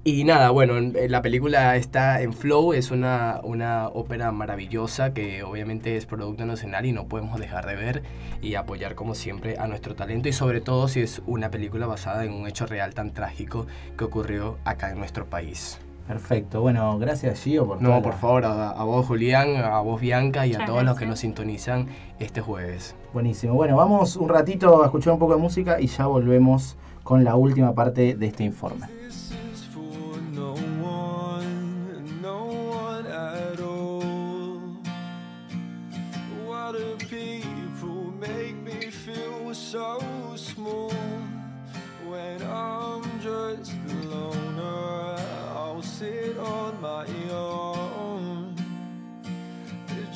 y 0.04 0.24
nada, 0.24 0.50
bueno, 0.50 0.78
en- 0.78 0.96
en 0.96 1.12
la 1.12 1.22
película 1.22 1.76
está 1.76 2.22
en 2.22 2.32
Flow, 2.32 2.72
es 2.72 2.90
una, 2.90 3.40
una 3.44 3.86
ópera 3.88 4.32
maravillosa 4.32 5.14
que 5.14 5.44
obviamente 5.44 5.96
es 5.96 6.06
producto 6.06 6.44
nacional 6.44 6.86
y 6.86 6.92
no 6.92 7.06
podemos 7.06 7.38
dejar 7.38 7.66
de 7.66 7.76
ver 7.76 8.02
y 8.40 8.56
apoyar 8.56 8.96
como 8.96 9.14
siempre 9.14 9.58
a 9.58 9.68
nuestro 9.68 9.94
talento 9.94 10.28
y 10.28 10.32
sobre 10.32 10.60
todo 10.60 10.88
si 10.88 11.00
es 11.00 11.22
una 11.26 11.50
película 11.50 11.86
basada 11.86 12.24
en 12.24 12.32
un 12.32 12.48
hecho 12.48 12.66
real 12.66 12.94
tan 12.94 13.12
trágico 13.12 13.66
que 13.96 14.02
ocurrió 14.04 14.58
acá 14.64 14.90
en 14.90 14.98
nuestro 14.98 15.26
país. 15.26 15.78
Perfecto, 16.08 16.60
bueno, 16.60 16.98
gracias 16.98 17.40
Gio 17.44 17.64
por 17.64 17.80
No, 17.80 17.90
toda 17.90 18.02
por 18.02 18.12
la- 18.14 18.18
favor, 18.18 18.44
a, 18.44 18.70
a 18.70 18.82
vos 18.82 19.06
Julián, 19.06 19.54
a 19.56 19.78
vos 19.82 20.00
Bianca 20.00 20.46
y 20.48 20.50
a 20.50 20.54
Muchas 20.54 20.66
todos 20.66 20.82
los 20.82 20.94
que 20.98 21.04
gracias. 21.04 21.10
nos 21.10 21.18
sintonizan 21.20 21.86
este 22.18 22.40
jueves. 22.40 22.96
Buenísimo. 23.14 23.54
Bueno, 23.54 23.76
vamos 23.76 24.16
un 24.16 24.28
ratito 24.28 24.82
a 24.82 24.86
escuchar 24.86 25.12
un 25.12 25.20
poco 25.20 25.36
de 25.36 25.40
música 25.40 25.80
y 25.80 25.86
ya 25.86 26.06
volvemos 26.06 26.76
con 27.04 27.22
la 27.22 27.36
última 27.36 27.72
parte 27.74 28.16
de 28.16 28.26
este 28.26 28.42
informe. 28.42 28.86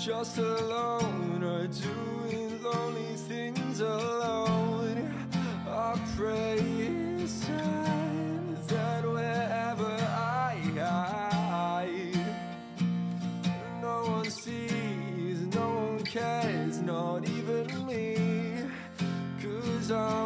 Just 0.06 0.38
alone 0.38 1.40
loner 1.40 1.66
doing 1.66 2.62
lonely 2.62 3.16
things 3.28 3.80
alone. 3.80 5.12
I 5.68 5.98
pray 6.16 6.58
it's 7.18 7.44
time 7.44 8.56
that 8.68 9.04
wherever 9.04 9.96
I 9.98 10.62
hide, 10.76 12.24
no 13.82 14.04
one 14.18 14.30
sees, 14.30 15.40
no 15.52 15.68
one 15.74 16.04
cares, 16.04 16.78
not 16.78 17.28
even 17.28 17.66
me. 17.84 18.16
Cause 19.42 19.90
I'm 19.90 20.25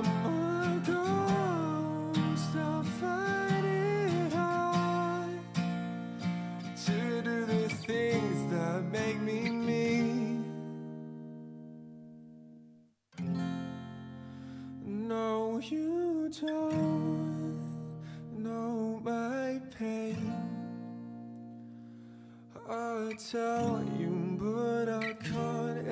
I 23.01 23.13
tell 23.15 23.83
you, 23.99 24.37
but 24.39 24.89
I 24.89 25.15
can't 25.15 25.89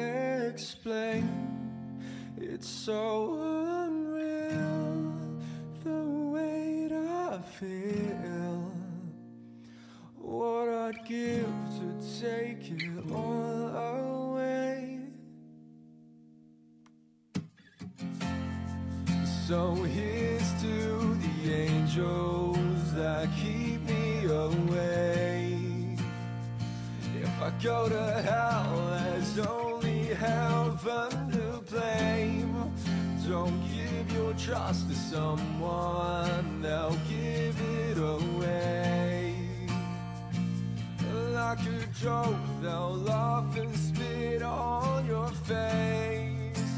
explain. 0.50 1.26
It's 2.36 2.68
so 2.68 3.34
unreal 3.86 5.14
the 5.84 6.02
weight 6.34 6.92
I 6.92 7.40
feel. 7.58 8.72
What 10.16 10.68
I'd 10.68 11.04
give 11.06 11.54
to 11.78 12.20
take 12.20 12.70
it 12.70 13.10
all 13.10 13.68
away. 13.94 15.00
So 19.46 19.74
here's 19.74 20.52
to 20.62 21.14
the 21.24 21.52
angels 21.54 22.37
go 27.62 27.88
to 27.88 28.22
hell, 28.22 28.88
there's 28.90 29.38
only 29.46 30.04
heaven 30.14 31.30
to 31.32 31.62
play. 31.66 32.44
don't 33.28 33.60
give 33.68 34.12
your 34.12 34.32
trust 34.34 34.88
to 34.88 34.94
someone, 34.94 36.62
they'll 36.62 36.96
give 37.08 37.60
it 37.60 37.98
away. 37.98 39.34
Like 41.32 41.60
a 41.60 41.86
joke, 42.00 42.36
they'll 42.62 42.96
laugh 42.96 43.56
and 43.56 43.74
spit 43.76 44.42
on 44.42 45.06
your 45.06 45.28
face. 45.28 46.72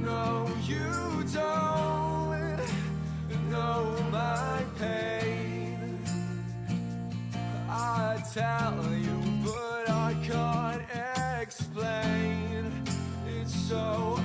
No, 0.00 0.48
you 0.66 1.24
don't 1.32 2.58
know 3.50 3.96
my 4.10 4.62
pain. 4.78 5.98
I 7.68 8.22
tell 8.32 8.84
you, 8.92 9.33
so 13.68 14.23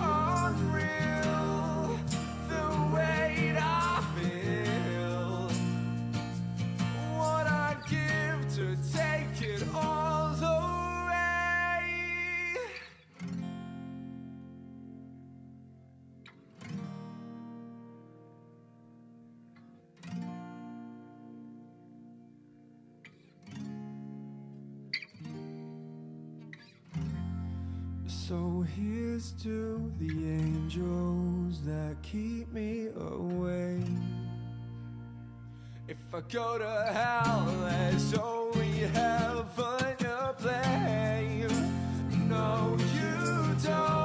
So 28.29 28.63
here's 28.77 29.31
to 29.41 29.91
the 29.97 30.11
angels 30.29 31.61
that 31.65 31.95
keep 32.03 32.53
me 32.53 32.89
away. 32.95 33.81
If 35.87 35.97
I 36.13 36.21
go 36.31 36.59
to 36.59 36.91
hell, 36.93 37.51
there's 37.61 38.13
only 38.13 38.81
heaven 38.93 39.95
to 39.97 40.35
play. 40.37 41.47
No, 42.27 42.77
you 42.93 43.55
don't 43.63 43.98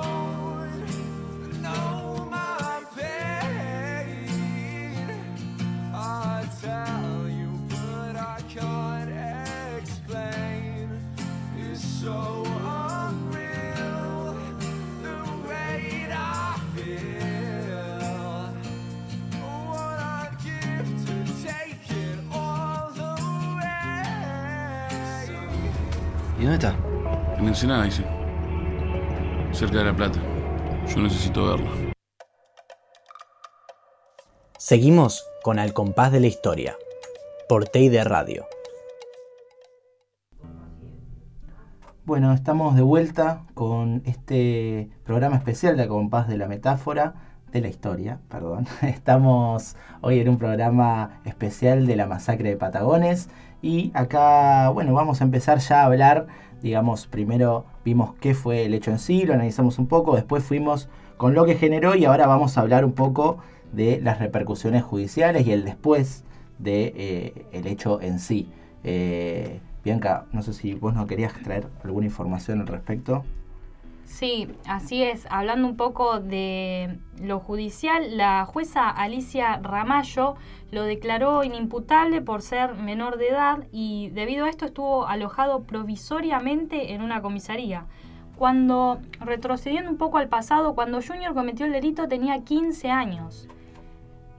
¿Y 26.55 26.57
dónde 26.57 26.69
está? 26.69 27.37
En 27.37 27.49
Ensenada, 27.49 27.83
dice. 27.83 28.05
Cerca 29.51 29.79
de 29.79 29.87
La 29.87 29.97
Plata. 29.97 30.21
Yo 30.87 31.01
necesito 31.01 31.47
verlo. 31.47 31.69
Seguimos 34.57 35.27
con 35.43 35.59
Al 35.59 35.73
compás 35.73 36.13
de 36.13 36.21
la 36.21 36.29
historia, 36.29 36.77
por 37.49 37.69
de 37.69 38.05
Radio. 38.05 38.47
Bueno, 42.05 42.33
estamos 42.33 42.77
de 42.77 42.83
vuelta 42.83 43.47
con 43.55 44.03
este 44.07 44.91
programa 45.03 45.35
especial 45.35 45.77
de 45.77 45.83
Al 45.83 45.89
compás 45.89 46.29
de 46.29 46.37
la 46.37 46.47
metáfora, 46.47 47.15
de 47.51 47.63
la 47.63 47.69
historia, 47.69 48.21
perdón. 48.29 48.69
Estamos 48.83 49.75
hoy 50.03 50.21
en 50.21 50.29
un 50.29 50.39
programa 50.39 51.21
especial 51.25 51.85
de 51.87 51.97
la 51.97 52.07
masacre 52.07 52.51
de 52.51 52.57
Patagones 52.57 53.29
y 53.65 53.91
acá, 53.95 54.69
bueno, 54.69 54.93
vamos 54.93 55.23
a 55.23 55.25
empezar 55.25 55.59
ya 55.59 55.81
a 55.81 55.87
hablar, 55.87 56.27
digamos, 56.61 57.07
primero 57.07 57.65
vimos 57.83 58.15
qué 58.21 58.35
fue 58.35 58.67
el 58.67 58.75
hecho 58.75 58.91
en 58.91 58.99
sí, 58.99 59.25
lo 59.25 59.33
analizamos 59.33 59.79
un 59.79 59.87
poco, 59.87 60.17
después 60.17 60.45
fuimos 60.45 60.91
con 61.17 61.33
lo 61.33 61.47
que 61.47 61.55
generó 61.55 61.95
y 61.95 62.05
ahora 62.05 62.27
vamos 62.27 62.59
a 62.59 62.61
hablar 62.61 62.85
un 62.85 62.93
poco 62.93 63.39
de 63.73 64.03
las 64.03 64.19
repercusiones 64.19 64.83
judiciales 64.83 65.47
y 65.47 65.53
el 65.53 65.65
después 65.65 66.25
de 66.59 66.93
eh, 66.95 67.47
el 67.53 67.67
hecho 67.67 68.03
en 68.03 68.19
sí. 68.19 68.51
Eh, 68.85 69.61
Bianca, 69.83 70.27
no 70.33 70.43
sé 70.43 70.53
si 70.53 70.75
vos 70.75 70.93
no 70.93 71.07
querías 71.07 71.33
traer 71.33 71.67
alguna 71.83 72.05
información 72.05 72.61
al 72.61 72.67
respecto. 72.67 73.25
Sí, 74.05 74.49
así 74.67 75.03
es. 75.03 75.27
Hablando 75.31 75.67
un 75.67 75.77
poco 75.77 76.21
de 76.21 76.99
lo 77.21 77.41
judicial, 77.41 78.17
la 78.17 78.45
jueza 78.45 78.89
Alicia 78.89 79.59
Ramallo 79.63 80.37
lo 80.71 80.85
declaró 80.85 81.43
inimputable 81.43 82.21
por 82.21 82.43
ser 82.43 82.75
menor 82.75 83.17
de 83.17 83.29
edad 83.29 83.67
y 83.73 84.11
debido 84.11 84.45
a 84.45 84.51
esto 84.51 84.67
estuvo 84.67 85.07
alojado 85.07 85.65
provisoriamente 85.65 86.93
en 86.93 87.03
una 87.03 87.23
comisaría. 87.23 87.87
Cuando, 88.37 89.01
retrocediendo 89.21 89.91
un 89.91 89.97
poco 89.97 90.19
al 90.19 90.29
pasado, 90.29 90.75
cuando 90.75 91.01
Junior 91.01 91.35
cometió 91.35 91.67
el 91.67 91.73
delito 91.73 92.09
tenía 92.09 92.45
15 92.45 92.91
años 92.91 93.49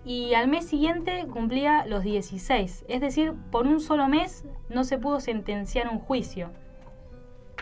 y 0.05 0.35
al 0.35 0.47
mes 0.47 0.67
siguiente 0.67 1.25
cumplía 1.31 1.85
los 1.87 2.03
16. 2.03 2.85
Es 2.87 3.01
decir, 3.01 3.33
por 3.51 3.65
un 3.65 3.79
solo 3.79 4.07
mes 4.07 4.45
no 4.69 4.83
se 4.83 4.99
pudo 4.99 5.19
sentenciar 5.19 5.89
un 5.89 5.99
juicio. 5.99 6.51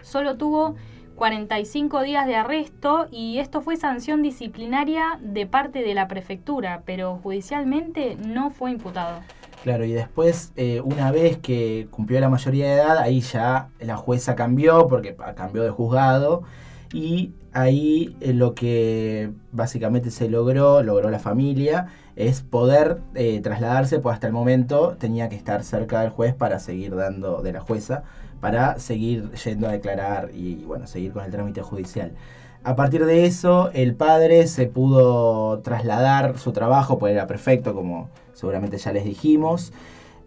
Solo 0.01 0.35
tuvo 0.35 0.75
45 1.15 2.01
días 2.01 2.27
de 2.27 2.35
arresto 2.35 3.07
y 3.11 3.39
esto 3.39 3.61
fue 3.61 3.77
sanción 3.77 4.21
disciplinaria 4.21 5.19
de 5.21 5.45
parte 5.45 5.83
de 5.83 5.93
la 5.93 6.07
prefectura, 6.07 6.83
pero 6.85 7.19
judicialmente 7.21 8.15
no 8.15 8.49
fue 8.49 8.71
imputado. 8.71 9.19
Claro, 9.63 9.85
y 9.85 9.93
después, 9.93 10.51
eh, 10.57 10.81
una 10.81 11.11
vez 11.11 11.37
que 11.37 11.87
cumplió 11.89 12.19
la 12.19 12.29
mayoría 12.29 12.65
de 12.65 12.73
edad, 12.73 12.97
ahí 12.97 13.21
ya 13.21 13.69
la 13.79 13.95
jueza 13.95 14.35
cambió, 14.35 14.87
porque 14.89 15.15
cambió 15.35 15.63
de 15.63 15.69
juzgado, 15.69 16.43
y 16.91 17.31
ahí 17.53 18.17
eh, 18.19 18.33
lo 18.33 18.55
que 18.55 19.31
básicamente 19.53 20.11
se 20.11 20.29
logró, 20.29 20.83
logró 20.83 21.09
la 21.09 21.19
familia, 21.19 21.87
es 22.17 22.41
poder 22.41 22.99
eh, 23.15 23.39
trasladarse, 23.41 23.99
pues 23.99 24.15
hasta 24.15 24.27
el 24.27 24.33
momento 24.33 24.97
tenía 24.99 25.29
que 25.29 25.35
estar 25.35 25.63
cerca 25.63 26.01
del 26.01 26.09
juez 26.09 26.35
para 26.35 26.59
seguir 26.59 26.95
dando, 26.95 27.41
de 27.41 27.53
la 27.53 27.61
jueza, 27.61 28.03
para 28.43 28.77
seguir 28.77 29.31
yendo 29.45 29.69
a 29.69 29.71
declarar 29.71 30.31
y, 30.33 30.55
bueno, 30.65 30.85
seguir 30.85 31.13
con 31.13 31.23
el 31.23 31.31
trámite 31.31 31.61
judicial. 31.61 32.11
A 32.65 32.75
partir 32.75 33.05
de 33.05 33.25
eso, 33.25 33.71
el 33.71 33.95
padre 33.95 34.47
se 34.47 34.65
pudo 34.65 35.59
trasladar 35.59 36.37
su 36.37 36.51
trabajo, 36.51 36.99
pues 36.99 37.13
era 37.13 37.25
perfecto, 37.25 37.73
como 37.73 38.09
seguramente 38.33 38.77
ya 38.77 38.91
les 38.91 39.05
dijimos. 39.05 39.71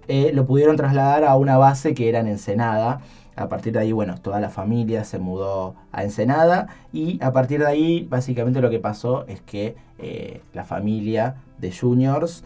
Eh, 0.08 0.30
lo 0.32 0.46
pudieron 0.46 0.76
trasladar 0.76 1.24
a 1.24 1.36
una 1.36 1.58
base 1.58 1.92
que 1.92 2.08
era 2.08 2.20
en 2.20 2.28
Ensenada. 2.28 3.02
A 3.36 3.50
partir 3.50 3.74
de 3.74 3.80
ahí, 3.80 3.92
bueno, 3.92 4.14
toda 4.18 4.40
la 4.40 4.48
familia 4.48 5.04
se 5.04 5.18
mudó 5.18 5.74
a 5.92 6.02
Ensenada 6.02 6.68
y 6.94 7.22
a 7.22 7.32
partir 7.32 7.60
de 7.60 7.66
ahí, 7.66 8.06
básicamente 8.08 8.62
lo 8.62 8.70
que 8.70 8.78
pasó 8.78 9.26
es 9.26 9.42
que 9.42 9.76
eh, 9.98 10.40
la 10.54 10.64
familia 10.64 11.34
de 11.58 11.70
Juniors 11.70 12.44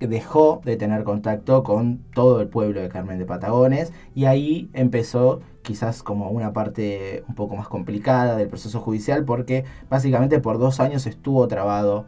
dejó 0.00 0.60
de 0.64 0.76
tener 0.76 1.04
contacto 1.04 1.62
con 1.62 1.98
todo 2.14 2.40
el 2.40 2.48
pueblo 2.48 2.80
de 2.80 2.88
Carmen 2.88 3.18
de 3.18 3.26
Patagones 3.26 3.92
y 4.14 4.26
ahí 4.26 4.70
empezó 4.72 5.40
quizás 5.62 6.02
como 6.02 6.30
una 6.30 6.52
parte 6.52 7.24
un 7.28 7.34
poco 7.34 7.56
más 7.56 7.68
complicada 7.68 8.36
del 8.36 8.48
proceso 8.48 8.80
judicial 8.80 9.24
porque 9.24 9.64
básicamente 9.88 10.40
por 10.40 10.58
dos 10.58 10.80
años 10.80 11.06
estuvo 11.06 11.46
trabado 11.48 12.06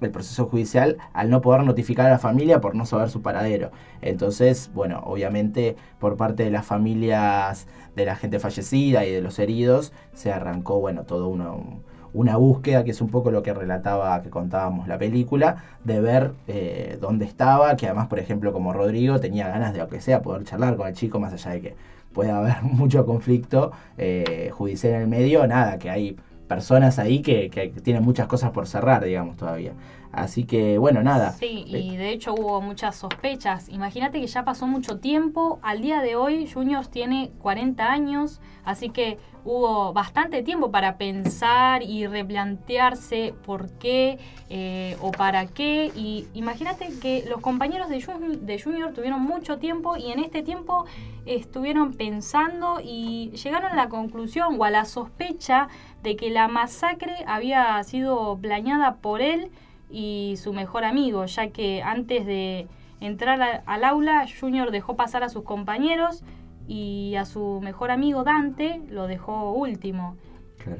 el 0.00 0.10
proceso 0.10 0.46
judicial 0.46 0.98
al 1.12 1.30
no 1.30 1.40
poder 1.40 1.64
notificar 1.64 2.06
a 2.06 2.10
la 2.10 2.18
familia 2.18 2.60
por 2.60 2.74
no 2.74 2.86
saber 2.86 3.10
su 3.10 3.22
paradero. 3.22 3.72
Entonces, 4.00 4.70
bueno, 4.74 5.02
obviamente 5.04 5.76
por 5.98 6.16
parte 6.16 6.44
de 6.44 6.50
las 6.50 6.66
familias 6.66 7.66
de 7.96 8.04
la 8.04 8.16
gente 8.16 8.38
fallecida 8.38 9.04
y 9.04 9.12
de 9.12 9.20
los 9.20 9.38
heridos 9.38 9.92
se 10.12 10.32
arrancó, 10.32 10.80
bueno, 10.80 11.04
todo 11.04 11.28
uno, 11.28 11.82
una 12.12 12.36
búsqueda, 12.36 12.84
que 12.84 12.90
es 12.90 13.00
un 13.00 13.08
poco 13.08 13.30
lo 13.30 13.42
que 13.42 13.54
relataba, 13.54 14.22
que 14.22 14.30
contábamos 14.30 14.88
la 14.88 14.98
película, 14.98 15.62
de 15.84 16.00
ver 16.00 16.32
eh, 16.46 16.98
dónde 17.00 17.24
estaba, 17.24 17.76
que 17.76 17.86
además, 17.86 18.08
por 18.08 18.18
ejemplo, 18.18 18.52
como 18.52 18.72
Rodrigo, 18.72 19.20
tenía 19.20 19.48
ganas 19.48 19.74
de, 19.74 19.80
aunque 19.80 20.00
sea, 20.00 20.22
poder 20.22 20.44
charlar 20.44 20.76
con 20.76 20.88
el 20.88 20.94
chico, 20.94 21.20
más 21.20 21.32
allá 21.32 21.50
de 21.52 21.60
que 21.60 21.74
pueda 22.12 22.38
haber 22.38 22.62
mucho 22.62 23.04
conflicto 23.06 23.72
eh, 23.96 24.50
judicial 24.52 24.94
en 24.94 25.02
el 25.02 25.08
medio, 25.08 25.46
nada, 25.46 25.78
que 25.78 25.90
hay 25.90 26.16
personas 26.48 26.98
ahí 26.98 27.20
que, 27.20 27.50
que 27.50 27.68
tienen 27.68 28.02
muchas 28.02 28.26
cosas 28.26 28.50
por 28.50 28.66
cerrar, 28.66 29.04
digamos, 29.04 29.36
todavía. 29.36 29.72
Así 30.12 30.44
que, 30.44 30.78
bueno, 30.78 31.02
nada. 31.02 31.32
Sí, 31.32 31.64
y 31.66 31.96
de 31.96 32.10
hecho 32.10 32.34
hubo 32.34 32.60
muchas 32.60 32.96
sospechas. 32.96 33.68
Imagínate 33.68 34.20
que 34.20 34.26
ya 34.26 34.44
pasó 34.44 34.66
mucho 34.66 34.98
tiempo. 34.98 35.58
Al 35.62 35.80
día 35.82 36.00
de 36.00 36.16
hoy, 36.16 36.48
Juniors 36.50 36.90
tiene 36.90 37.30
40 37.40 37.90
años, 37.90 38.40
así 38.64 38.88
que 38.88 39.18
hubo 39.44 39.92
bastante 39.92 40.42
tiempo 40.42 40.70
para 40.70 40.96
pensar 40.98 41.82
y 41.82 42.06
replantearse 42.06 43.34
por 43.44 43.70
qué 43.78 44.18
eh, 44.48 44.96
o 45.00 45.10
para 45.12 45.46
qué. 45.46 45.92
Y 45.94 46.26
imagínate 46.34 46.88
que 47.00 47.24
los 47.28 47.40
compañeros 47.40 47.88
de, 47.88 48.00
Jun- 48.00 48.40
de 48.40 48.60
Junior 48.60 48.92
tuvieron 48.92 49.22
mucho 49.22 49.58
tiempo 49.58 49.96
y 49.96 50.10
en 50.10 50.18
este 50.20 50.42
tiempo 50.42 50.86
estuvieron 51.26 51.92
pensando 51.94 52.80
y 52.82 53.30
llegaron 53.42 53.72
a 53.72 53.76
la 53.76 53.88
conclusión 53.88 54.56
o 54.58 54.64
a 54.64 54.70
la 54.70 54.84
sospecha 54.86 55.68
de 56.02 56.16
que 56.16 56.30
la 56.30 56.48
masacre 56.48 57.14
había 57.26 57.82
sido 57.84 58.38
planeada 58.40 58.96
por 58.96 59.20
él 59.20 59.50
y 59.90 60.34
su 60.36 60.52
mejor 60.52 60.84
amigo, 60.84 61.24
ya 61.26 61.48
que 61.48 61.82
antes 61.82 62.26
de 62.26 62.66
entrar 63.00 63.62
al 63.64 63.84
aula, 63.84 64.26
Junior 64.40 64.70
dejó 64.70 64.96
pasar 64.96 65.22
a 65.22 65.28
sus 65.28 65.44
compañeros 65.44 66.22
y 66.66 67.14
a 67.16 67.24
su 67.24 67.60
mejor 67.62 67.90
amigo 67.90 68.24
Dante 68.24 68.82
lo 68.90 69.06
dejó 69.06 69.52
último. 69.52 70.16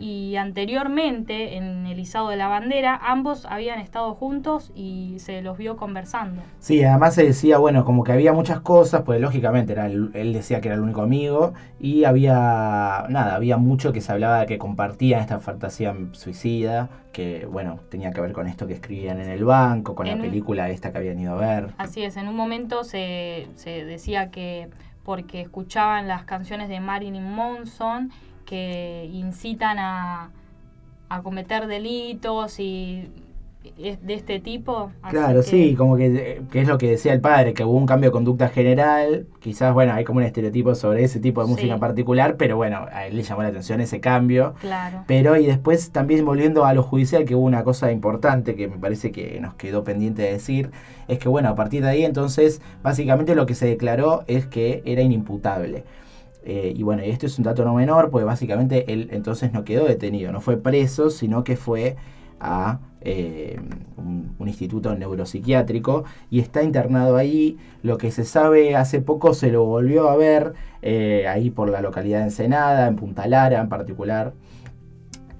Y 0.00 0.36
anteriormente, 0.36 1.56
en 1.56 1.86
el 1.86 1.98
izado 1.98 2.28
de 2.28 2.36
la 2.36 2.48
bandera, 2.48 3.00
ambos 3.02 3.46
habían 3.46 3.80
estado 3.80 4.14
juntos 4.14 4.70
y 4.74 5.16
se 5.18 5.40
los 5.42 5.56
vio 5.58 5.76
conversando. 5.76 6.42
Sí, 6.60 6.82
además 6.84 7.14
se 7.14 7.24
decía, 7.24 7.58
bueno, 7.58 7.84
como 7.84 8.04
que 8.04 8.12
había 8.12 8.32
muchas 8.32 8.60
cosas, 8.60 9.02
pues 9.02 9.20
lógicamente 9.20 9.72
era 9.72 9.86
el- 9.86 10.10
él 10.14 10.32
decía 10.32 10.60
que 10.60 10.68
era 10.68 10.74
el 10.76 10.82
único 10.82 11.02
amigo 11.02 11.54
y 11.80 12.04
había, 12.04 13.04
nada, 13.08 13.34
había 13.34 13.56
mucho 13.56 13.92
que 13.92 14.00
se 14.00 14.12
hablaba 14.12 14.40
de 14.40 14.46
que 14.46 14.58
compartían 14.58 15.20
esta 15.20 15.40
fantasía 15.40 15.94
suicida, 16.12 16.90
que 17.12 17.46
bueno, 17.46 17.80
tenía 17.90 18.10
que 18.12 18.20
ver 18.20 18.32
con 18.32 18.46
esto 18.46 18.66
que 18.66 18.74
escribían 18.74 19.20
en 19.20 19.30
el 19.30 19.44
banco, 19.44 19.94
con 19.94 20.06
En 20.06 20.18
la 20.18 20.22
un- 20.22 20.28
película 20.28 20.68
esta 20.70 20.92
que 20.92 20.98
habían 20.98 21.18
ido 21.18 21.32
a 21.34 21.40
ver. 21.40 21.70
Así 21.78 22.02
es, 22.04 22.16
en 22.16 22.28
un 22.28 22.36
momento 22.36 22.84
se, 22.84 23.48
se 23.54 23.84
decía 23.84 24.30
que 24.30 24.68
porque 25.04 25.40
escuchaban 25.40 26.06
las 26.06 26.24
canciones 26.24 26.68
de 26.68 26.80
Marilyn 26.80 27.34
Manson 27.34 28.10
que 28.48 29.11
incitan 29.12 29.78
a, 29.78 30.30
a 31.11 31.22
cometer 31.22 31.66
delitos 31.66 32.58
y 32.61 33.11
de 33.76 34.14
este 34.14 34.40
tipo. 34.40 34.90
Claro, 35.11 35.40
que- 35.40 35.46
sí, 35.46 35.74
como 35.76 35.96
que, 35.96 36.40
que 36.50 36.62
es 36.62 36.68
lo 36.68 36.78
que 36.78 36.88
decía 36.88 37.12
el 37.12 37.20
padre, 37.20 37.52
que 37.52 37.64
hubo 37.64 37.76
un 37.76 37.84
cambio 37.84 38.08
de 38.08 38.12
conducta 38.12 38.48
general, 38.48 39.26
quizás, 39.40 39.74
bueno, 39.74 39.92
hay 39.92 40.04
como 40.04 40.20
un 40.20 40.24
estereotipo 40.24 40.74
sobre 40.74 41.04
ese 41.04 41.20
tipo 41.20 41.42
de 41.42 41.48
música 41.48 41.66
Sí. 41.66 41.72
en 41.74 41.80
particular, 41.80 42.37
pero 42.38 42.56
bueno, 42.56 42.87
a 42.90 43.06
él 43.06 43.16
le 43.16 43.22
llamó 43.22 43.42
la 43.42 43.48
atención 43.48 43.82
ese 43.82 44.00
cambio. 44.00 44.54
Claro. 44.62 45.04
Pero 45.06 45.37
y 45.37 45.44
después 45.44 45.90
también 45.90 46.24
volviendo 46.24 46.64
a 46.64 46.72
lo 46.72 46.82
judicial, 46.82 47.26
que 47.26 47.34
hubo 47.34 47.44
una 47.44 47.62
cosa 47.62 47.92
importante 47.92 48.54
que 48.56 48.68
me 48.68 48.78
parece 48.78 49.12
que 49.12 49.38
nos 49.40 49.52
quedó 49.54 49.84
pendiente 49.84 50.22
de 50.22 50.32
decir, 50.32 50.70
es 51.06 51.18
que 51.18 51.28
bueno, 51.28 51.50
a 51.50 51.54
partir 51.54 51.82
de 51.82 51.90
ahí 51.90 52.04
entonces 52.06 52.62
básicamente 52.82 53.34
lo 53.34 53.44
que 53.44 53.54
se 53.54 53.66
declaró 53.66 54.24
es 54.28 54.46
que 54.46 54.82
era 54.87 55.02
inimputable. 55.02 55.84
Eh, 56.44 56.72
y 56.74 56.83
bueno, 56.83 57.03
esto 57.03 57.27
es 57.27 57.38
un 57.38 57.44
dato 57.44 57.64
no 57.64 57.74
menor, 57.74 58.11
pues 58.11 58.24
básicamente 58.24 58.92
él 58.92 59.09
entonces 59.12 59.53
no 59.53 59.64
quedó 59.64 59.87
detenido, 59.87 60.33
no 60.33 60.40
fue 60.40 60.57
preso, 60.57 61.11
sino 61.11 61.44
que 61.44 61.57
fue 61.57 61.96
a 62.40 62.81
eh, 63.01 63.61
un, 63.96 64.37
instituto 64.48 64.94
neuropsiquiátrico 64.94 66.05
y 66.31 66.40
está 66.40 66.62
internado 66.62 67.16
ahí. 67.16 67.59
Lo 67.83 67.98
que 67.98 68.11
se 68.11 68.24
sabe 68.24 68.77
hace 68.77 69.01
poco 69.01 69.35
se 69.35 69.51
lo 69.51 69.64
volvió 69.64 70.09
a 70.09 70.16
ver 70.16 70.55
eh, 70.81 71.27
ahí 71.29 71.51
por 71.51 71.68
la 71.68 71.83
localidad 71.83 72.20
de 72.20 72.24
Ensenada, 72.24 72.88
en 72.88 72.96
Punta 72.96 73.27
Lara 73.27 73.61
en 73.61 73.68
particular. 73.68 74.33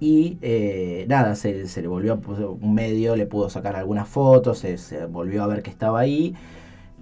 Y 0.01 0.39
nada, 1.09 1.35
se, 1.35 1.67
se 1.67 1.83
le 1.83 1.89
volvió, 1.89 2.21
pues, 2.21 2.39
un 2.39 2.75
medio 2.75 3.17
le 3.17 3.27
pudo 3.27 3.51
sacar 3.51 3.75
algunas 3.77 4.09
fotos, 4.09 4.59
se 4.59 5.07
volvió 5.07 5.43
a 5.43 5.47
ver 5.47 5.63
que 5.63 5.71
estaba 5.71 6.01
ahí. 6.01 6.37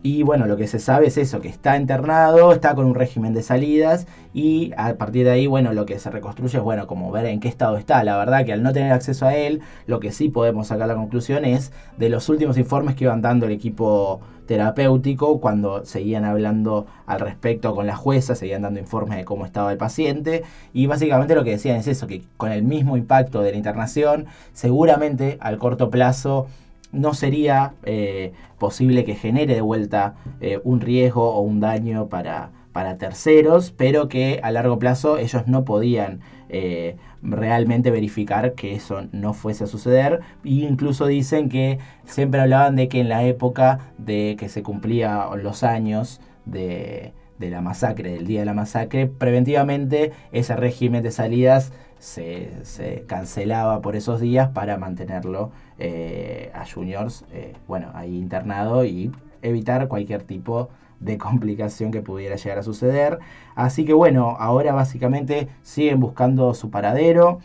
Y 0.06 0.22
bueno, 0.22 0.46
lo 0.46 0.56
que 0.56 0.68
se 0.68 0.78
sabe 0.78 1.08
es 1.08 1.16
eso, 1.18 1.40
que 1.40 1.48
está 1.48 1.76
internado, 1.76 2.52
está 2.52 2.76
con 2.76 2.86
un 2.86 2.94
régimen 2.94 3.34
de 3.34 3.42
salidas 3.42 4.06
y 4.32 4.70
a 4.76 4.94
partir 4.94 5.24
de 5.24 5.32
ahí, 5.32 5.48
bueno, 5.48 5.72
lo 5.72 5.84
que 5.84 5.98
se 5.98 6.12
reconstruye 6.12 6.58
es, 6.58 6.62
bueno, 6.62 6.86
como 6.86 7.10
ver 7.10 7.26
en 7.26 7.40
qué 7.40 7.48
estado 7.48 7.76
está. 7.76 8.04
La 8.04 8.16
verdad 8.16 8.44
que 8.44 8.52
al 8.52 8.62
no 8.62 8.72
tener 8.72 8.92
acceso 8.92 9.26
a 9.26 9.34
él, 9.34 9.62
lo 9.88 9.98
que 9.98 10.12
sí 10.12 10.28
podemos 10.28 10.68
sacar 10.68 10.86
la 10.86 10.94
conclusión 10.94 11.44
es 11.44 11.72
de 11.96 12.08
los 12.08 12.28
últimos 12.28 12.56
informes 12.56 12.94
que 12.94 13.02
iban 13.02 13.20
dando 13.20 13.46
el 13.46 13.52
equipo 13.52 14.20
terapéutico 14.46 15.40
cuando 15.40 15.84
seguían 15.84 16.24
hablando 16.24 16.86
al 17.06 17.18
respecto 17.18 17.74
con 17.74 17.88
la 17.88 17.96
jueza, 17.96 18.36
seguían 18.36 18.62
dando 18.62 18.78
informes 18.78 19.18
de 19.18 19.24
cómo 19.24 19.44
estaba 19.44 19.72
el 19.72 19.76
paciente 19.76 20.44
y 20.72 20.86
básicamente 20.86 21.34
lo 21.34 21.42
que 21.42 21.50
decían 21.50 21.78
es 21.78 21.88
eso, 21.88 22.06
que 22.06 22.22
con 22.36 22.52
el 22.52 22.62
mismo 22.62 22.96
impacto 22.96 23.42
de 23.42 23.50
la 23.50 23.56
internación, 23.56 24.26
seguramente 24.52 25.36
al 25.40 25.58
corto 25.58 25.90
plazo 25.90 26.46
no 26.92 27.14
sería 27.14 27.74
eh, 27.84 28.32
posible 28.58 29.04
que 29.04 29.14
genere 29.14 29.54
de 29.54 29.60
vuelta 29.60 30.14
eh, 30.40 30.60
un 30.64 30.80
riesgo 30.80 31.34
o 31.34 31.40
un 31.40 31.60
daño 31.60 32.08
para, 32.08 32.50
para 32.72 32.98
terceros, 32.98 33.72
pero 33.72 34.08
que 34.08 34.40
a 34.42 34.50
largo 34.50 34.78
plazo 34.78 35.18
ellos 35.18 35.46
no 35.46 35.64
podían 35.64 36.20
eh, 36.48 36.96
realmente 37.22 37.90
verificar 37.90 38.54
que 38.54 38.74
eso 38.74 39.02
no 39.12 39.34
fuese 39.34 39.64
a 39.64 39.66
suceder. 39.66 40.20
E 40.44 40.50
incluso 40.50 41.06
dicen 41.06 41.48
que 41.48 41.78
siempre 42.04 42.40
hablaban 42.40 42.76
de 42.76 42.88
que 42.88 43.00
en 43.00 43.08
la 43.08 43.24
época 43.24 43.80
de 43.98 44.36
que 44.38 44.48
se 44.48 44.62
cumplía 44.62 45.26
los 45.36 45.62
años 45.62 46.20
de, 46.44 47.12
de 47.38 47.50
la 47.50 47.60
masacre, 47.60 48.12
del 48.12 48.26
día 48.26 48.40
de 48.40 48.46
la 48.46 48.54
masacre, 48.54 49.06
preventivamente 49.06 50.12
ese 50.32 50.56
régimen 50.56 51.02
de 51.02 51.10
salidas 51.10 51.72
se, 51.98 52.50
se 52.62 53.04
cancelaba 53.06 53.80
por 53.80 53.96
esos 53.96 54.20
días 54.20 54.50
para 54.50 54.76
mantenerlo 54.76 55.50
eh, 55.78 56.50
a 56.54 56.64
juniors, 56.64 57.24
eh, 57.32 57.54
bueno, 57.68 57.90
ahí 57.94 58.16
internado 58.16 58.84
y 58.84 59.10
evitar 59.42 59.88
cualquier 59.88 60.22
tipo 60.22 60.70
de 61.00 61.18
complicación 61.18 61.90
que 61.90 62.02
pudiera 62.02 62.36
llegar 62.36 62.58
a 62.58 62.62
suceder. 62.62 63.18
Así 63.54 63.84
que 63.84 63.92
bueno, 63.92 64.36
ahora 64.38 64.72
básicamente 64.72 65.48
siguen 65.62 66.00
buscando 66.00 66.54
su 66.54 66.70
paradero. 66.70 67.40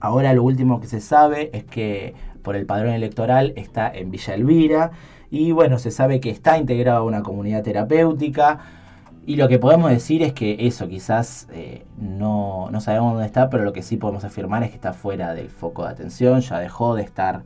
Ahora 0.00 0.32
lo 0.32 0.42
último 0.42 0.80
que 0.80 0.86
se 0.86 1.00
sabe 1.00 1.50
es 1.52 1.64
que 1.64 2.14
por 2.42 2.56
el 2.56 2.66
padrón 2.66 2.92
electoral 2.94 3.52
está 3.56 3.90
en 3.92 4.10
Villa 4.10 4.34
Elvira 4.34 4.90
y 5.30 5.52
bueno, 5.52 5.78
se 5.78 5.90
sabe 5.90 6.20
que 6.20 6.30
está 6.30 6.58
integrado 6.58 6.98
a 6.98 7.04
una 7.04 7.22
comunidad 7.22 7.62
terapéutica. 7.62 8.79
Y 9.26 9.36
lo 9.36 9.48
que 9.48 9.58
podemos 9.58 9.90
decir 9.90 10.22
es 10.22 10.32
que 10.32 10.66
eso 10.66 10.88
quizás 10.88 11.46
eh, 11.52 11.84
no, 11.98 12.70
no 12.70 12.80
sabemos 12.80 13.12
dónde 13.12 13.26
está, 13.26 13.50
pero 13.50 13.64
lo 13.64 13.72
que 13.72 13.82
sí 13.82 13.96
podemos 13.96 14.24
afirmar 14.24 14.62
es 14.62 14.70
que 14.70 14.76
está 14.76 14.92
fuera 14.92 15.34
del 15.34 15.50
foco 15.50 15.84
de 15.84 15.90
atención, 15.90 16.40
ya 16.40 16.58
dejó 16.58 16.94
de 16.94 17.02
estar 17.02 17.42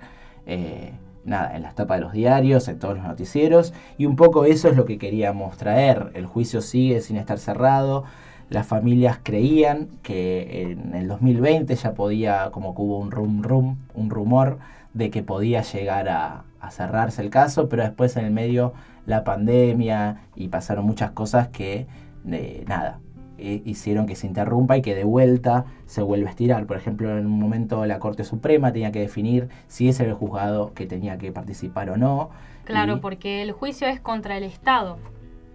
eh, 0.46 0.92
nada, 1.24 1.56
en 1.56 1.62
las 1.62 1.74
tapas 1.74 1.98
de 1.98 2.04
los 2.04 2.12
diarios, 2.12 2.68
en 2.68 2.78
todos 2.78 2.96
los 2.96 3.04
noticieros, 3.04 3.72
y 3.98 4.06
un 4.06 4.14
poco 4.16 4.44
eso 4.44 4.68
es 4.68 4.76
lo 4.76 4.84
que 4.84 4.98
queríamos 4.98 5.56
traer. 5.56 6.12
El 6.14 6.26
juicio 6.26 6.60
sigue 6.60 7.00
sin 7.00 7.16
estar 7.16 7.38
cerrado. 7.38 8.04
Las 8.50 8.66
familias 8.66 9.18
creían 9.22 9.88
que 10.02 10.70
en 10.70 10.94
el 10.94 11.08
2020 11.08 11.74
ya 11.74 11.94
podía, 11.94 12.50
como 12.52 12.74
que 12.74 12.82
hubo 12.82 12.98
un 12.98 13.10
rum 13.10 13.42
rum, 13.42 13.78
un 13.94 14.10
rumor 14.10 14.58
de 14.92 15.10
que 15.10 15.22
podía 15.22 15.62
llegar 15.62 16.08
a, 16.08 16.44
a 16.60 16.70
cerrarse 16.70 17.20
el 17.22 17.30
caso, 17.30 17.68
pero 17.68 17.82
después 17.82 18.16
en 18.16 18.26
el 18.26 18.32
medio 18.32 18.74
la 19.06 19.24
pandemia 19.24 20.22
y 20.34 20.48
pasaron 20.48 20.84
muchas 20.86 21.10
cosas 21.12 21.48
que, 21.48 21.86
eh, 22.30 22.64
nada, 22.66 23.00
eh, 23.38 23.62
hicieron 23.64 24.06
que 24.06 24.14
se 24.14 24.26
interrumpa 24.26 24.76
y 24.76 24.82
que 24.82 24.94
de 24.94 25.04
vuelta 25.04 25.64
se 25.86 26.02
vuelva 26.02 26.28
a 26.28 26.30
estirar. 26.30 26.66
Por 26.66 26.76
ejemplo, 26.76 27.18
en 27.18 27.26
un 27.26 27.38
momento 27.38 27.84
la 27.84 27.98
Corte 27.98 28.24
Suprema 28.24 28.72
tenía 28.72 28.92
que 28.92 29.00
definir 29.00 29.48
si 29.66 29.88
ese 29.88 30.04
era 30.04 30.12
el 30.12 30.18
juzgado 30.18 30.72
que 30.74 30.86
tenía 30.86 31.18
que 31.18 31.32
participar 31.32 31.90
o 31.90 31.96
no. 31.96 32.30
Claro, 32.64 32.96
Y- 32.96 33.00
porque 33.00 33.42
el 33.42 33.52
juicio 33.52 33.88
es 33.88 34.00
contra 34.00 34.36
el 34.36 34.44
Estado. 34.44 34.98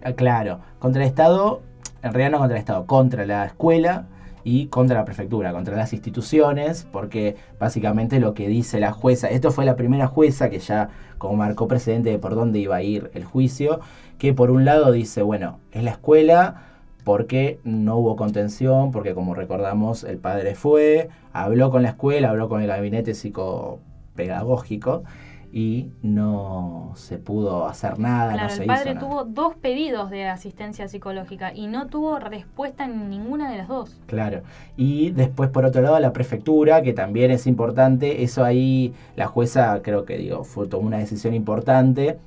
Ah, 0.04 0.12
Claro, 0.12 0.60
contra 0.78 1.02
el 1.02 1.08
Estado, 1.08 1.62
en 2.02 2.12
realidad 2.12 2.30
no 2.32 2.38
contra 2.38 2.56
el 2.56 2.60
Estado, 2.60 2.86
contra 2.86 3.26
la 3.26 3.46
escuela 3.46 4.06
y 4.44 4.66
contra 4.66 4.98
la 4.98 5.04
prefectura, 5.04 5.52
contra 5.52 5.76
las 5.76 5.92
instituciones, 5.92 6.86
porque 6.90 7.36
básicamente 7.58 8.20
lo 8.20 8.34
que 8.34 8.48
dice 8.48 8.80
la 8.80 8.92
jueza, 8.92 9.28
esto 9.28 9.50
fue 9.50 9.64
la 9.64 9.76
primera 9.76 10.06
jueza 10.06 10.50
que 10.50 10.58
ya 10.58 10.88
como 11.18 11.36
marcó 11.36 11.68
precedente 11.68 12.10
de 12.10 12.18
por 12.18 12.34
dónde 12.34 12.58
iba 12.58 12.76
a 12.76 12.82
ir 12.82 13.10
el 13.14 13.24
juicio, 13.24 13.80
que 14.18 14.32
por 14.32 14.50
un 14.50 14.64
lado 14.64 14.92
dice, 14.92 15.22
bueno, 15.22 15.58
es 15.72 15.82
la 15.84 15.90
escuela 15.92 16.62
porque 17.04 17.58
no 17.64 17.96
hubo 17.96 18.16
contención, 18.16 18.90
porque 18.92 19.14
como 19.14 19.34
recordamos 19.34 20.04
el 20.04 20.18
padre 20.18 20.54
fue, 20.54 21.08
habló 21.32 21.70
con 21.70 21.82
la 21.82 21.90
escuela, 21.90 22.30
habló 22.30 22.48
con 22.48 22.62
el 22.62 22.68
gabinete 22.68 23.14
psicopedagógico 23.14 25.04
y 25.52 25.90
no 26.02 26.92
se 26.94 27.18
pudo 27.18 27.66
hacer 27.66 27.98
nada, 27.98 28.32
Claro, 28.34 28.48
no 28.48 28.54
se 28.54 28.62
el 28.62 28.66
padre 28.68 28.90
hizo 28.92 28.94
nada. 28.94 29.08
tuvo 29.08 29.24
dos 29.24 29.54
pedidos 29.56 30.10
de 30.10 30.28
asistencia 30.28 30.86
psicológica 30.88 31.52
y 31.52 31.66
no 31.66 31.88
tuvo 31.88 32.18
respuesta 32.18 32.84
en 32.84 33.10
ninguna 33.10 33.50
de 33.50 33.58
las 33.58 33.68
dos. 33.68 34.00
Claro. 34.06 34.42
Y 34.76 35.10
después, 35.10 35.50
por 35.50 35.64
otro 35.64 35.82
lado, 35.82 35.98
la 35.98 36.12
prefectura, 36.12 36.82
que 36.82 36.92
también 36.92 37.30
es 37.32 37.46
importante. 37.46 38.22
Eso 38.22 38.44
ahí, 38.44 38.94
la 39.16 39.26
jueza, 39.26 39.80
creo 39.82 40.04
que 40.04 40.16
digo, 40.18 40.44
fue, 40.44 40.68
tomó 40.68 40.86
una 40.86 40.98
decisión 40.98 41.34
importante. 41.34 42.18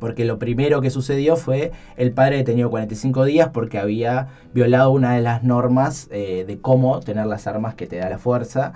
Porque 0.00 0.26
lo 0.26 0.38
primero 0.38 0.82
que 0.82 0.90
sucedió 0.90 1.36
fue 1.36 1.72
el 1.96 2.12
padre 2.12 2.36
detenido 2.36 2.68
45 2.68 3.24
días 3.24 3.48
porque 3.48 3.78
había 3.78 4.28
violado 4.52 4.90
una 4.90 5.14
de 5.14 5.22
las 5.22 5.42
normas 5.42 6.08
eh, 6.10 6.44
de 6.46 6.58
cómo 6.58 7.00
tener 7.00 7.24
las 7.26 7.46
armas 7.46 7.74
que 7.74 7.86
te 7.86 7.96
da 7.96 8.10
la 8.10 8.18
fuerza. 8.18 8.74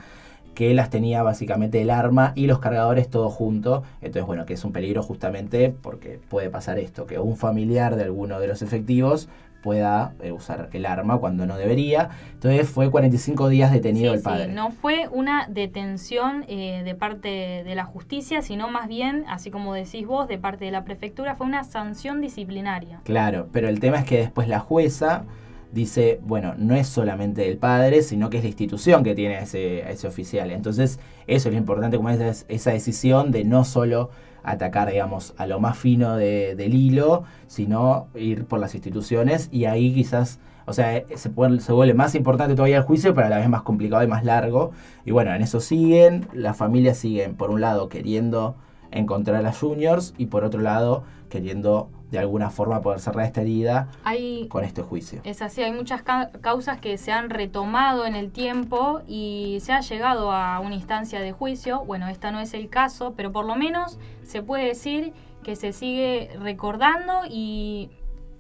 Que 0.55 0.75
las 0.75 0.91
tenía 0.91 1.23
básicamente 1.23 1.81
el 1.81 1.91
arma 1.91 2.33
y 2.35 2.47
los 2.47 2.59
cargadores 2.59 3.09
todos 3.09 3.33
juntos. 3.33 3.83
Entonces, 4.01 4.27
bueno, 4.27 4.45
que 4.47 4.55
es 4.55 4.65
un 4.65 4.73
peligro 4.73 5.03
justamente 5.03 5.75
porque 5.83 6.19
puede 6.29 6.51
pasar 6.51 6.79
esto, 6.79 7.07
que 7.07 7.19
un 7.19 7.37
familiar 7.37 7.97
de 7.97 8.05
alguno 8.05 8.41
de 8.41 8.47
los 8.49 8.63
efectivos 8.63 9.29
pueda 9.63 10.15
eh, 10.23 10.33
usar 10.33 10.71
el 10.73 10.87
arma 10.87 11.19
cuando 11.19 11.45
no 11.47 11.57
debería. 11.59 12.09
Entonces 12.33 12.69
fue 12.69 12.91
45 12.91 13.49
días 13.51 13.71
detenido 13.71 14.13
Sí, 14.13 14.17
el 14.17 14.23
padre. 14.23 14.47
sí, 14.47 14.53
no 14.53 14.71
fue 14.71 15.07
una 15.13 15.47
detención 15.49 16.45
eh, 16.49 16.83
de 16.83 16.95
parte 16.95 17.29
de 17.65 17.75
la 17.75 17.85
justicia, 17.85 18.41
sino 18.41 18.69
más 18.69 18.89
bien, 18.89 19.25
así 19.29 19.51
como 19.51 19.75
decís 19.75 20.07
vos, 20.07 20.29
de 20.29 20.39
parte 20.39 20.65
de 20.65 20.71
la 20.71 20.85
prefectura, 20.85 21.37
fue 21.37 21.47
una 21.47 21.65
sanción 21.65 22.23
disciplinaria. 22.23 23.01
Claro, 23.05 23.49
pero 23.53 23.69
el 23.69 23.81
tema 23.81 23.99
es 23.99 24.05
que 24.07 24.17
después 24.17 24.49
la 24.49 24.61
jueza 24.61 25.25
dice, 25.73 26.21
bueno, 26.23 26.55
no 26.57 26.75
es 26.75 26.89
solamente 26.89 27.49
el 27.49 27.57
padre, 27.59 28.03
sino 28.03 28.29
que 28.31 28.39
es 28.39 28.43
la 28.43 28.49
institución 28.49 29.05
que 29.05 29.14
tiene 29.14 29.37
a 29.37 29.43
ese, 29.43 29.89
ese 29.91 30.07
oficial. 30.09 30.51
Entonces, 30.51 30.99
eso 31.27 31.49
es 31.49 31.55
lo 31.55 31.59
importante, 31.59 31.97
como 31.97 32.11
es 32.11 32.45
esa 32.49 32.71
decisión 32.73 33.31
de 33.31 33.45
no 33.45 33.64
solo 33.64 34.11
atacar, 34.43 34.91
digamos, 34.91 35.35
a 35.37 35.47
lo 35.47 35.61
más 35.61 35.77
fino 35.79 36.16
de- 36.16 36.55
del 36.57 36.75
hilo, 36.75 37.25
sino 37.47 38.09
ir 38.14 38.47
por 38.47 38.59
las 38.59 38.75
instituciones 38.75 39.49
y 39.53 39.66
ahí 39.66 39.93
quizás, 39.95 40.41
o 40.66 40.73
sea, 40.73 40.97
eh, 40.97 41.07
se, 41.16 41.29
puede- 41.31 41.61
se 41.61 41.73
vuelve 41.73 41.95
más 41.95 42.14
importante 42.14 42.55
todavía 42.55 42.79
el 42.79 42.83
juicio, 42.85 43.14
pero 43.14 43.27
a 43.27 43.31
la 43.31 43.39
vez 43.39 43.49
más 43.49 43.62
complicado 43.62 44.03
y 44.03 44.07
más 44.07 44.25
largo. 44.25 44.73
Y 45.05 45.11
bueno, 45.11 45.35
en 45.35 45.43
eso 45.43 45.61
siguen, 45.61 46.27
las 46.33 46.57
familias 46.57 46.97
siguen, 46.97 47.35
por 47.37 47.51
un 47.51 47.61
lado, 47.61 47.89
queriendo 47.91 48.57
encontrar 48.91 49.45
a 49.47 49.53
Juniors 49.53 50.14
y 50.18 50.27
por 50.27 50.43
otro 50.45 50.61
lado, 50.62 51.05
queriendo 51.29 51.91
de 52.11 52.19
alguna 52.19 52.51
forma 52.51 52.81
poder 52.83 52.99
cerrar 53.01 53.25
esta 53.27 53.41
herida 53.43 53.89
Hay, 54.05 54.49
con 54.49 54.65
este 54.65 54.83
juicio. 54.83 55.21
es 55.25 55.43
así, 55.43 55.63
hay 55.63 55.73
muchas 55.73 56.03
ca- 56.03 56.31
causas 56.41 56.81
que 56.81 56.99
se 56.99 57.13
han 57.13 57.31
retomado 57.31 58.05
en 58.07 58.15
el 58.17 58.31
tiempo 58.33 59.01
y 59.07 59.59
se 59.61 59.73
ha 59.73 59.81
llegado 59.81 60.33
a 60.33 60.59
una 60.61 60.75
instancia 60.75 61.21
de 61.21 61.33
juicio. 61.33 61.85
Bueno, 61.85 62.09
esta 62.09 62.31
no 62.33 62.41
es 62.41 62.53
el 62.55 62.69
caso, 62.69 63.15
pero 63.17 63.31
por 63.33 63.45
lo 63.45 63.55
menos 63.57 63.99
se 64.25 64.43
puede 64.43 64.65
decir 64.65 65.13
que 65.45 65.57
se 65.57 65.73
sigue 65.73 66.31
recordando 66.41 67.23
y 67.31 67.91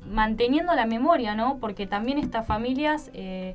manteniendo 0.06 0.74
la 0.74 0.86
memoria, 0.86 1.34
¿no? 1.34 1.58
Porque 1.58 1.86
también 1.86 2.18
estas 2.18 2.46
familias 2.46 3.10
eh, 3.14 3.54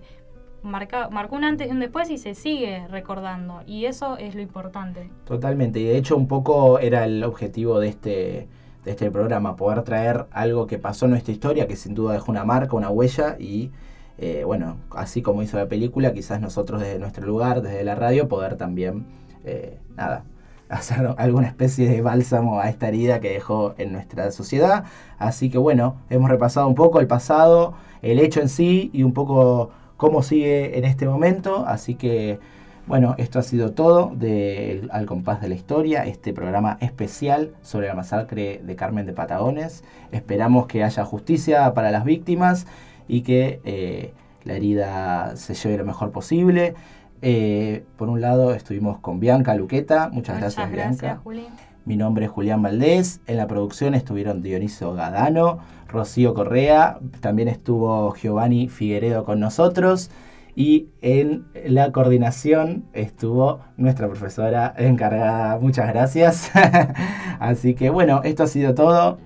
marca, 0.63 1.09
marcó 1.09 1.36
un 1.36 1.43
antes 1.43 1.68
y 1.68 1.72
un 1.72 1.80
después 1.80 2.09
y 2.09 2.18
se 2.18 2.36
sigue 2.36 2.88
recordando. 2.88 3.61
Y 3.68 3.86
eso 3.86 4.18
es 4.18 4.36
lo 4.36 4.41
importante. 4.41 5.09
Totalmente, 5.26 5.80
y 5.80 5.84
de 5.86 5.97
hecho 5.97 6.16
un 6.16 6.28
poco 6.28 6.80
era 6.80 7.03
el 7.05 7.24
objetivo 7.24 7.80
de 7.80 7.88
este, 7.89 8.47
este 8.86 9.11
programa, 9.11 9.55
poder 9.55 9.83
traer 9.83 10.27
algo 10.31 10.67
que 10.67 10.77
pasó 10.77 11.05
en 11.05 11.11
nuestra 11.11 11.33
historia, 11.33 11.67
que 11.67 11.75
sin 11.75 11.95
duda 11.95 12.13
dejó 12.13 12.31
una 12.31 12.45
marca, 12.45 12.75
una 12.75 12.89
huella, 12.89 13.38
y 13.39 13.71
eh, 14.17 14.43
bueno, 14.45 14.77
así 14.91 15.21
como 15.21 15.41
hizo 15.41 15.57
la 15.57 15.67
película, 15.67 16.13
quizás 16.13 16.39
nosotros 16.39 16.81
desde 16.81 16.99
nuestro 16.99 17.25
lugar, 17.25 17.61
desde 17.61 17.83
la 17.83 17.95
radio, 17.95 18.27
poder 18.27 18.55
también, 18.55 19.05
eh, 19.43 19.79
nada, 19.95 20.23
hacer 20.69 21.13
alguna 21.17 21.47
especie 21.47 21.89
de 21.89 22.01
bálsamo 22.01 22.59
a 22.59 22.69
esta 22.69 22.88
herida 22.88 23.19
que 23.19 23.29
dejó 23.29 23.75
en 23.77 23.91
nuestra 23.91 24.31
sociedad. 24.31 24.86
Así 25.19 25.49
que 25.49 25.57
bueno, 25.57 25.97
hemos 26.09 26.29
repasado 26.29 26.67
un 26.67 26.75
poco 26.75 26.99
el 26.99 27.07
pasado, 27.07 27.75
el 28.01 28.19
hecho 28.19 28.41
en 28.41 28.49
sí 28.49 28.89
y 28.93 29.03
un 29.03 29.13
poco 29.13 29.71
cómo 29.97 30.23
sigue 30.23 30.77
en 30.77 30.86
este 30.86 31.07
momento. 31.07 31.65
Así 31.67 31.95
que 31.95 32.39
bueno, 32.88 33.15
esto 33.17 33.39
ha 33.39 33.41
sido 33.41 33.71
todo 33.71 34.11
de 34.15 34.88
Al 34.91 35.05
compás 35.05 35.41
de 35.41 35.49
la 35.49 35.55
historia, 35.55 36.05
este 36.05 36.33
programa 36.33 36.77
especial 36.81 37.51
sobre 37.61 37.88
la 37.88 37.95
masacre 37.95 38.61
de 38.63 38.75
Carmen 38.75 39.05
de 39.05 39.13
Patagones. 39.13 39.83
Esperamos 40.11 40.67
que 40.67 40.83
haya 40.83 41.03
justicia 41.03 41.73
para 41.73 41.91
las 41.91 42.05
víctimas 42.05 42.67
y 43.07 43.21
que 43.21 43.59
eh, 43.65 44.13
la 44.43 44.53
herida 44.53 45.36
se 45.36 45.55
lleve 45.55 45.77
lo 45.77 45.86
mejor 45.86 46.11
posible. 46.11 46.75
Eh, 47.21 47.83
por 47.97 48.09
un 48.09 48.21
lado 48.21 48.53
estuvimos 48.53 48.99
con 48.99 49.19
Bianca 49.19 49.55
Luqueta, 49.55 50.09
muchas, 50.09 50.39
gracias, 50.39 50.71
gracias, 50.71 51.01
Bianca. 51.01 51.21
Juli. 51.23 51.47
Mi 51.86 51.97
nombre 51.97 52.25
es 52.25 52.31
Julián 52.31 52.61
Valdés. 52.61 53.21
En 53.27 53.38
la 53.38 53.47
producción 53.47 53.93
estuvieron 53.93 54.41
Dioniso 54.41 54.93
Gadano, 54.93 55.59
Rocío 55.88 56.33
Correa, 56.33 56.99
también 57.21 57.47
estuvo 57.47 58.13
Giovanni 58.15 58.69
Figueredo 58.69 59.23
con 59.23 59.39
nosotros. 59.39 60.09
Y 60.56 60.89
en 61.01 61.45
la 61.66 61.91
coordinación 61.91 62.86
estuvo 62.93 63.60
nuestra 63.76 64.08
profesora 64.08 64.74
encargada. 64.78 65.60
Muchas 65.60 65.88
gracias. 65.89 66.51
Así 67.39 67.76
que 67.76 67.89
bueno, 67.89 68.22
esto 68.24 68.43
ha 68.43 68.47
sido 68.47 68.74
todo. 68.74 69.18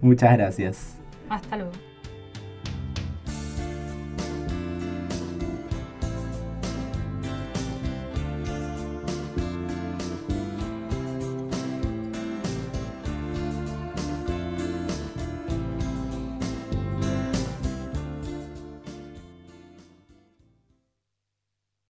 Muchas 0.00 0.32
gracias. 0.36 0.98
Hasta 1.28 1.56
luego. 1.56 1.85